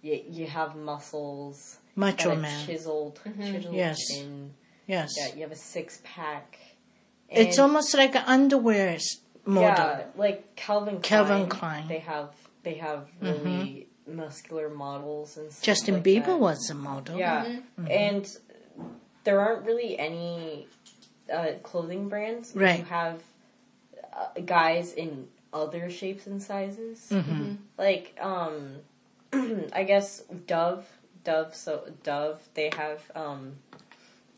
[0.03, 2.67] you, you have muscles, Macho got a man.
[2.67, 3.99] chiseled, chiseled Yes.
[4.09, 4.53] chin.
[4.87, 5.11] Yes.
[5.17, 6.59] Yeah, you have a six pack.
[7.31, 8.99] It's almost like underwear
[9.45, 9.63] s- model.
[9.63, 11.03] Yeah, like Calvin Klein.
[11.03, 11.89] Calvin Klein.
[11.89, 12.31] They have
[12.63, 16.39] they have really muscular models and stuff Justin like Bieber that.
[16.41, 17.17] was a model.
[17.19, 17.87] Yeah, Mm-hmm.
[17.91, 18.37] and
[19.25, 20.69] there aren't really any
[21.33, 22.81] uh, clothing brands Right.
[22.81, 23.21] who have
[24.13, 27.07] uh, guys in other shapes and sizes.
[27.11, 27.55] Mm-hmm.
[27.79, 28.77] Like, um,
[29.33, 30.85] I guess Dove,
[31.25, 33.53] Dove, so Dove, they have um,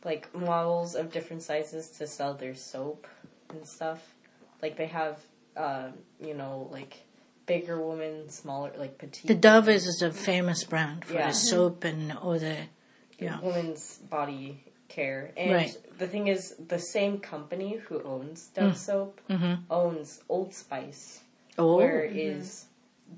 [0.05, 3.07] like models of different sizes to sell their soap
[3.51, 4.15] and stuff.
[4.63, 5.19] Like they have,
[5.57, 6.97] um, you know, like
[7.47, 9.27] bigger women, smaller, like petite.
[9.29, 11.29] The Dove is, is a famous brand for Yeah.
[11.29, 12.57] the soap and all the.
[13.19, 13.41] Yeah.
[13.41, 15.33] women's body care.
[15.39, 15.77] And Right.
[15.99, 19.21] the thing is, the same company who owns Dove soap
[19.71, 21.21] owns Old Spice,
[21.57, 21.65] Mm.
[21.65, 21.77] Oh.
[21.79, 22.67] where is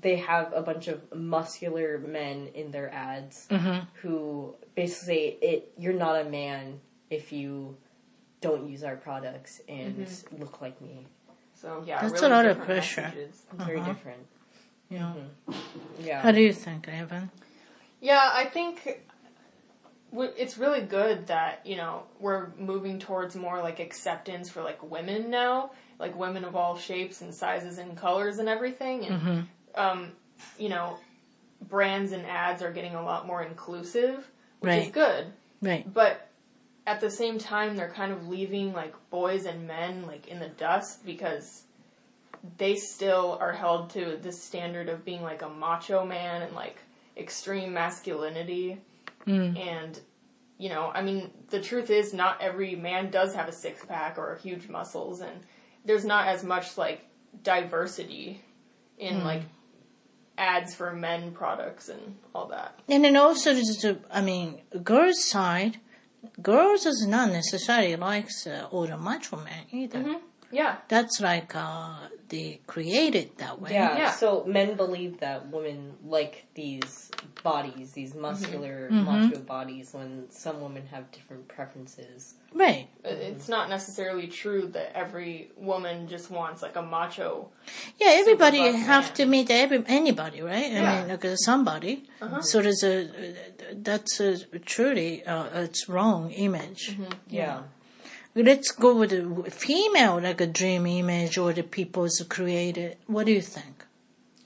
[0.01, 3.87] they have a bunch of muscular men in their ads Mm-hmm.
[4.01, 6.79] who basically say it you're not a man
[7.09, 7.75] if you
[8.39, 10.07] don't use our products and
[10.39, 11.07] look like me.
[11.61, 13.01] So yeah, That's really a lot of pressure.
[13.01, 13.43] messages.
[13.51, 13.93] It's very uh-huh.
[13.93, 14.27] different.
[14.89, 15.13] Yeah.
[15.47, 16.05] Mm-hmm.
[16.05, 16.21] Yeah.
[16.21, 17.29] How do you think, Evan?
[18.01, 19.01] Yeah, I think
[20.13, 25.29] it's really good that you know we're moving towards more like acceptance for like women
[25.29, 29.39] now, like women of all shapes and sizes and colors and everything, and mm-hmm.
[29.75, 30.11] um,
[30.57, 30.97] you know,
[31.67, 34.25] brands and ads are getting a lot more inclusive,
[34.61, 35.27] which is good.
[35.61, 35.93] Right.
[35.93, 36.28] But
[36.89, 40.47] at the same time, they're kind of leaving like boys and men like in the
[40.47, 41.65] dust because
[42.57, 46.77] they still are held to this standard of being like a macho man and like
[47.15, 48.81] extreme masculinity.
[49.27, 49.59] Mm.
[49.59, 49.99] And
[50.57, 54.17] you know, I mean, the truth is, not every man does have a six pack
[54.17, 55.41] or huge muscles, and
[55.85, 57.05] there's not as much like
[57.43, 58.43] diversity
[58.97, 59.23] in mm.
[59.23, 59.43] like
[60.39, 62.79] ads for men products and all that.
[62.87, 65.77] And then also, there's i mean, girls' side,
[66.41, 70.15] girls is not necessarily likes uh, older macho man either.
[70.51, 70.77] Yeah.
[70.87, 71.95] That's like uh,
[72.29, 73.73] they created that way.
[73.73, 74.11] Yeah, Yeah.
[74.11, 77.11] so men believe that women like these
[77.43, 79.05] bodies, these muscular Mm-hmm.
[79.05, 82.35] macho bodies, when some women have different preferences.
[82.53, 82.87] Right.
[83.03, 87.49] It's not necessarily true that every woman just wants like a macho.
[87.99, 89.13] Yeah, everybody have man.
[89.15, 90.65] to meet every anybody, right?
[90.65, 90.99] I Yeah.
[91.01, 92.03] mean, like uh, somebody.
[92.41, 93.09] So there's a
[93.73, 96.97] that's a truly uh, it's wrong image.
[97.29, 97.61] Yeah.
[98.35, 102.97] Let's go with the female, like a dream image, or the people's created.
[103.07, 103.85] What do you think?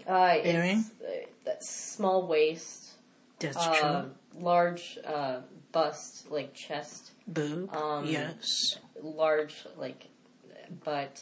[0.08, 2.92] Uh, it's, uh, that small waist,
[3.40, 4.42] That's uh, true.
[4.42, 7.74] large uh, bust, like chest, Boob.
[7.76, 8.78] um, yes.
[9.02, 10.08] large, like
[10.84, 11.22] butt,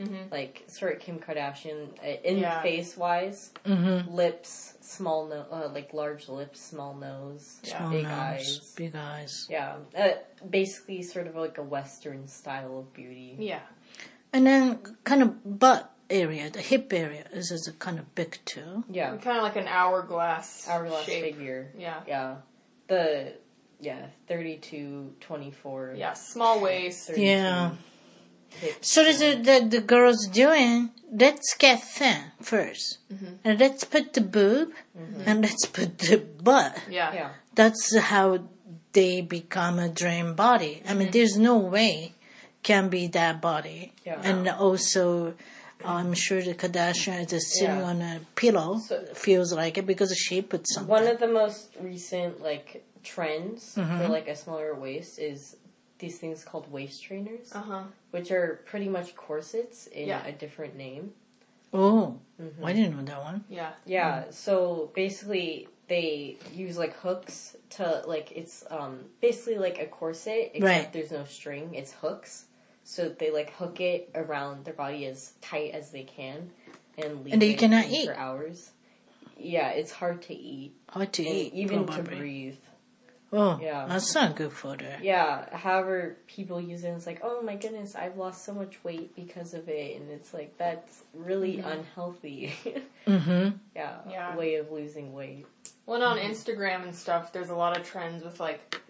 [0.00, 0.32] Mm-hmm.
[0.32, 2.60] like sort of Kim Kardashian, uh, in Yeah.
[2.62, 4.12] face wise, Mm-hmm.
[4.12, 7.88] lips, small nose, uh, like large lips, small nose, Yeah.
[7.90, 8.72] big nose, eyes.
[8.74, 9.46] Big eyes.
[9.48, 10.08] Yeah, uh,
[10.50, 13.36] basically sort of like a Western style of beauty.
[13.38, 13.60] Yeah.
[14.32, 18.82] And then kind of butt area, the hip area is, is kind of big too.
[18.90, 20.68] Yeah, Kind of like an hourglass.
[20.68, 21.22] hourglass shape.
[21.36, 21.70] figure.
[21.78, 22.00] Yeah.
[22.08, 22.36] Yeah,
[22.88, 23.34] the
[23.80, 25.94] yeah thirty to twenty four.
[25.96, 26.14] Yeah.
[26.14, 27.10] Small waist.
[27.16, 27.70] Yeah.
[28.80, 30.90] So there's a, the the girls doing.
[31.16, 33.34] Let's get thin 1st mm-hmm.
[33.44, 35.22] and let's put the boob, mm-hmm.
[35.26, 36.76] and let's put the butt.
[36.90, 37.14] Yeah.
[37.14, 38.40] Yeah, That's how
[38.92, 40.82] they become a dream body.
[40.82, 41.12] I mean, mm-hmm.
[41.12, 42.14] there's no way
[42.64, 43.92] can be that body.
[44.04, 44.20] Yeah.
[44.24, 45.34] And also,
[45.84, 47.90] I'm sure the Kardashian is sitting Yeah.
[47.90, 48.80] on a pillow.
[48.80, 50.90] So- feels like it because she put something.
[50.90, 53.98] One of the most recent like trends Mm-hmm.
[53.98, 55.56] for like a smaller waist is
[56.04, 57.82] these things called waist trainers, Uh huh.
[58.10, 60.26] which are pretty much corsets in Yeah.
[60.26, 61.12] a different name.
[61.72, 62.64] oh, Mm-hmm.
[62.64, 63.44] I didn't know that one.
[63.48, 63.72] Yeah.
[63.86, 70.50] Yeah, so basically they use like hooks to like it's um basically like a corset
[70.54, 70.92] except Right.
[70.92, 72.46] there's no string, it's hooks.
[72.84, 76.50] So they like hook it around their body as tight as they can
[76.98, 78.06] and leave And you it cannot eat.
[78.06, 78.70] for hours.
[79.38, 80.72] Yeah, it's hard to eat.
[80.88, 82.02] Hard to and eat, even probably.
[82.14, 82.56] to breathe.
[83.36, 83.86] Oh, Yeah.
[83.88, 84.98] that's not good for her.
[85.02, 88.82] Yeah, however, people use it and it's like, oh my goodness, I've lost so much
[88.84, 90.00] weight because of it.
[90.00, 92.54] And it's like, that's really unhealthy.
[93.06, 93.56] Mm-hmm.
[93.76, 94.34] yeah, Yeah.
[94.36, 95.46] way of losing weight.
[95.84, 98.80] Well, and on Instagram and stuff, there's a lot of trends with like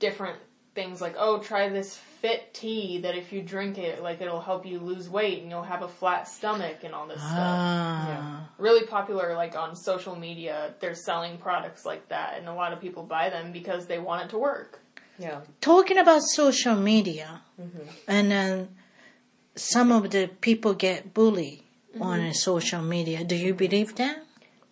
[0.00, 0.38] different
[0.74, 4.64] things like, oh, try this fit tea that if you drink it, like it'll help
[4.66, 7.58] you lose weight and you'll have a flat stomach and all this stuff.
[7.60, 12.72] Ah, Really popular, like on social media, they're selling products like that, and a lot
[12.72, 14.80] of people buy them because they want it to work.
[15.18, 15.40] Yeah.
[15.60, 17.86] talking about social media, Mm-hmm.
[18.08, 18.68] and then
[19.54, 21.62] some of the people get bullied
[21.94, 22.02] Mm-hmm.
[22.02, 23.24] on social media.
[23.24, 24.18] Do you believe that?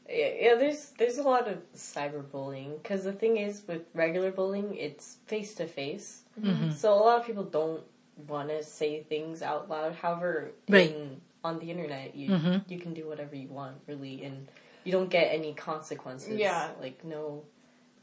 [0.07, 4.77] Yeah, yeah, there's there's a lot of cyberbullying because the thing is with regular bullying,
[4.77, 6.24] it's face to face.
[6.41, 6.73] Mm-hmm.
[6.73, 7.83] So a lot of people don't
[8.29, 9.95] want to say things out loud.
[9.95, 10.91] However, Right.
[10.91, 12.73] in, on the internet, you mm-hmm.
[12.73, 14.49] you can do whatever you want, really, and
[14.85, 16.39] you don't get any consequences.
[16.39, 16.71] Yeah.
[16.81, 17.45] like no,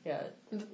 [0.06, 0.24] yeah.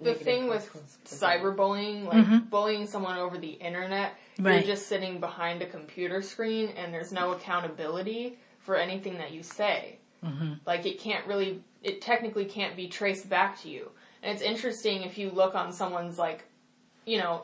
[0.02, 0.70] The thing with
[1.06, 2.38] cyberbullying, like mm-hmm.
[2.50, 4.66] bullying someone over the internet, Right.
[4.66, 9.44] you're just sitting behind a computer screen and there's no accountability for anything that you
[9.44, 10.00] say.
[10.66, 13.92] Like it can't really, it technically can't be traced back to you.
[14.24, 16.44] And it's interesting if you look on someone's like,
[17.08, 17.44] you know,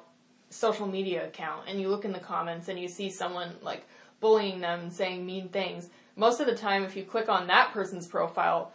[0.50, 3.88] social media account and you look in the comments and you see someone like
[4.20, 5.90] bullying them and saying mean things.
[6.16, 8.72] Most of the time, if you click on that person's profile,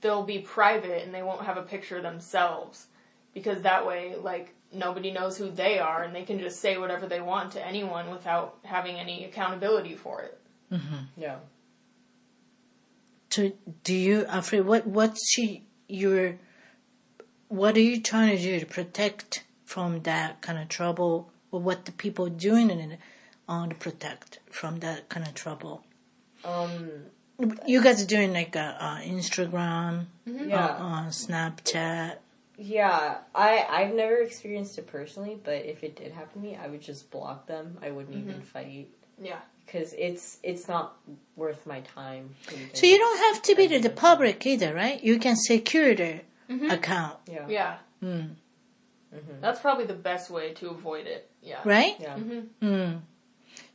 [0.00, 2.86] they'll be private and they won't have a picture themselves
[3.34, 7.06] because that way like nobody knows who they are and they can just say whatever
[7.06, 10.40] they want to anyone without having any accountability for it
[10.72, 10.96] mm-hmm.
[11.16, 11.36] yeah.
[13.30, 13.52] To
[13.84, 14.64] do you, Alfred?
[14.64, 16.38] What what's she, your?
[17.48, 21.84] What are you trying to do to protect from that kind of trouble, or what
[21.84, 22.98] the people are doing in it
[23.46, 25.84] on to protect from that kind of trouble?
[26.44, 26.90] Um.
[27.66, 30.66] You guys are doing like a, uh, Instagram, Yeah.
[30.66, 32.16] uh, Snapchat.
[32.56, 36.66] Yeah, I I've never experienced it personally, but if it did happen to me, I
[36.66, 37.78] would just block them.
[37.80, 38.88] I wouldn't even fight
[39.22, 40.96] yeah because it's it's not
[41.36, 42.24] worth my time.
[42.48, 44.98] to So you don't have to be to the public either, right?
[45.04, 46.12] You can secure the
[46.70, 48.30] account, yeah yeah Mm.
[49.40, 51.96] That's probably the best way to avoid it yeah right?
[52.00, 52.16] yeah
[52.62, 53.00] Mm.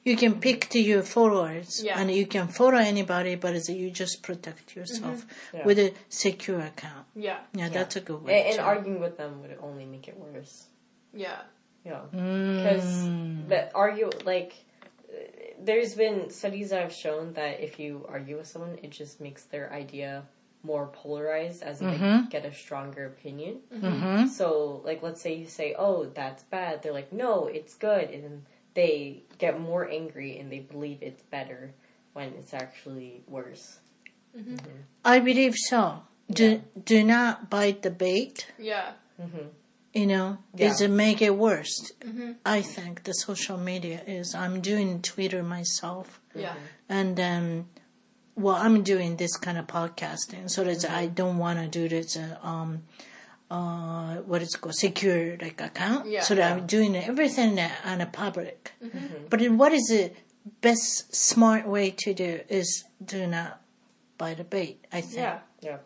[0.05, 1.97] You can pick to your followers, Yeah.
[1.99, 5.65] and you can follow anybody, but it's, you just protect yourself Yeah.
[5.65, 7.05] with a secure account.
[7.15, 8.43] yeah Yeah, that's a good and, way.
[8.47, 8.61] and too.
[8.61, 10.53] arguing with them would only make it worse.
[11.13, 11.39] yeah
[11.85, 13.47] Yeah, because Mm.
[13.49, 14.51] the argue like
[15.09, 15.15] uh,
[15.67, 19.43] there's been studies that have shown that if you argue with someone, it just makes
[19.53, 20.11] their idea
[20.63, 22.23] more polarized, as Mm-hmm.
[22.23, 23.57] they get a stronger opinion.
[23.73, 24.27] Mm-hmm.
[24.27, 28.23] So, like, let's say you say, "Oh, that's bad," they're like, "No, it's good," and
[28.23, 31.73] then they get more angry and they believe it's better
[32.13, 33.79] when it's actually worse.
[35.05, 36.03] I believe so.
[36.31, 38.47] Do do not bite the bait.
[38.57, 38.93] yeah
[39.93, 40.69] You know, Yeah.
[40.69, 41.91] it's to make it worse.
[42.45, 44.33] I think the social media is.
[44.33, 46.19] I'm doing Twitter myself.
[46.35, 46.55] yeah
[46.89, 47.65] and um,
[48.35, 52.17] well, I'm doing this kind of podcasting, so that I don't want to do this.
[52.17, 52.83] Uh, um,
[53.51, 56.07] uh, what is it called secure like account?
[56.07, 56.21] Yeah.
[56.21, 58.73] so that I'm doing everything on a public.
[59.29, 60.11] But what is the
[60.61, 63.61] best smart way to do is do not
[64.17, 64.83] buy the bait.
[64.91, 65.17] I think.
[65.17, 65.77] yeah Yeah,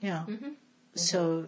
[0.00, 0.24] Yeah.
[0.94, 1.46] So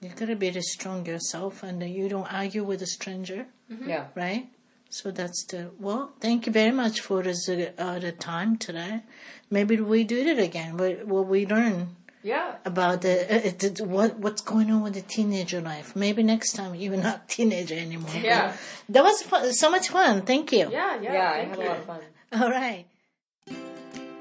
[0.00, 3.46] you gotta be the strong yourself, and you don't argue with a stranger
[3.86, 4.06] yeah.
[4.14, 4.48] right?
[4.90, 6.12] So that's the well.
[6.20, 9.02] Thank you very much for this uh, uh, the time today.
[9.50, 10.76] Maybe we do it again.
[10.76, 14.94] What what we learn yeah about the, uh, uh, the what what's going on with
[14.94, 15.94] the teenager life.
[15.94, 18.10] Maybe next time you're not teenager anymore.
[18.22, 18.56] Yeah.
[18.88, 20.22] that was fun, so much fun.
[20.22, 20.68] Thank you.
[20.70, 22.00] yeah yeah, Yeah, I had a lot of fun.
[22.32, 22.86] Alright.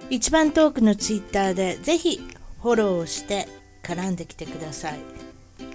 [0.09, 2.21] 一番トークのツイッターでぜひ
[2.61, 3.47] フォローして
[3.83, 4.99] 絡んできてください。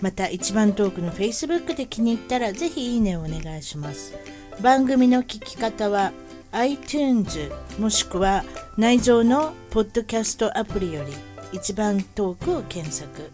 [0.00, 4.14] また一番トークの Facebook で気に入ったらぜひいいねをお願いします。
[4.60, 6.12] 番組の聞き方は
[6.52, 8.44] iTunes もしくは
[8.76, 11.12] 内蔵のポッドキャストアプリより
[11.52, 13.30] 一番トークを検索。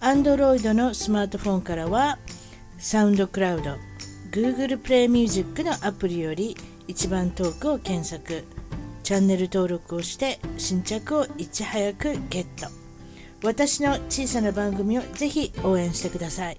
[0.00, 2.18] Android のスマートフォンからは
[2.78, 3.76] サウンドクラウド、
[4.30, 8.44] Google プレイミュージックのアプリより一番トークを検索。
[9.04, 12.68] チャンネル登録をして新着をいち早くゲット
[13.46, 16.58] 私の小さな番組をぜひ応援してください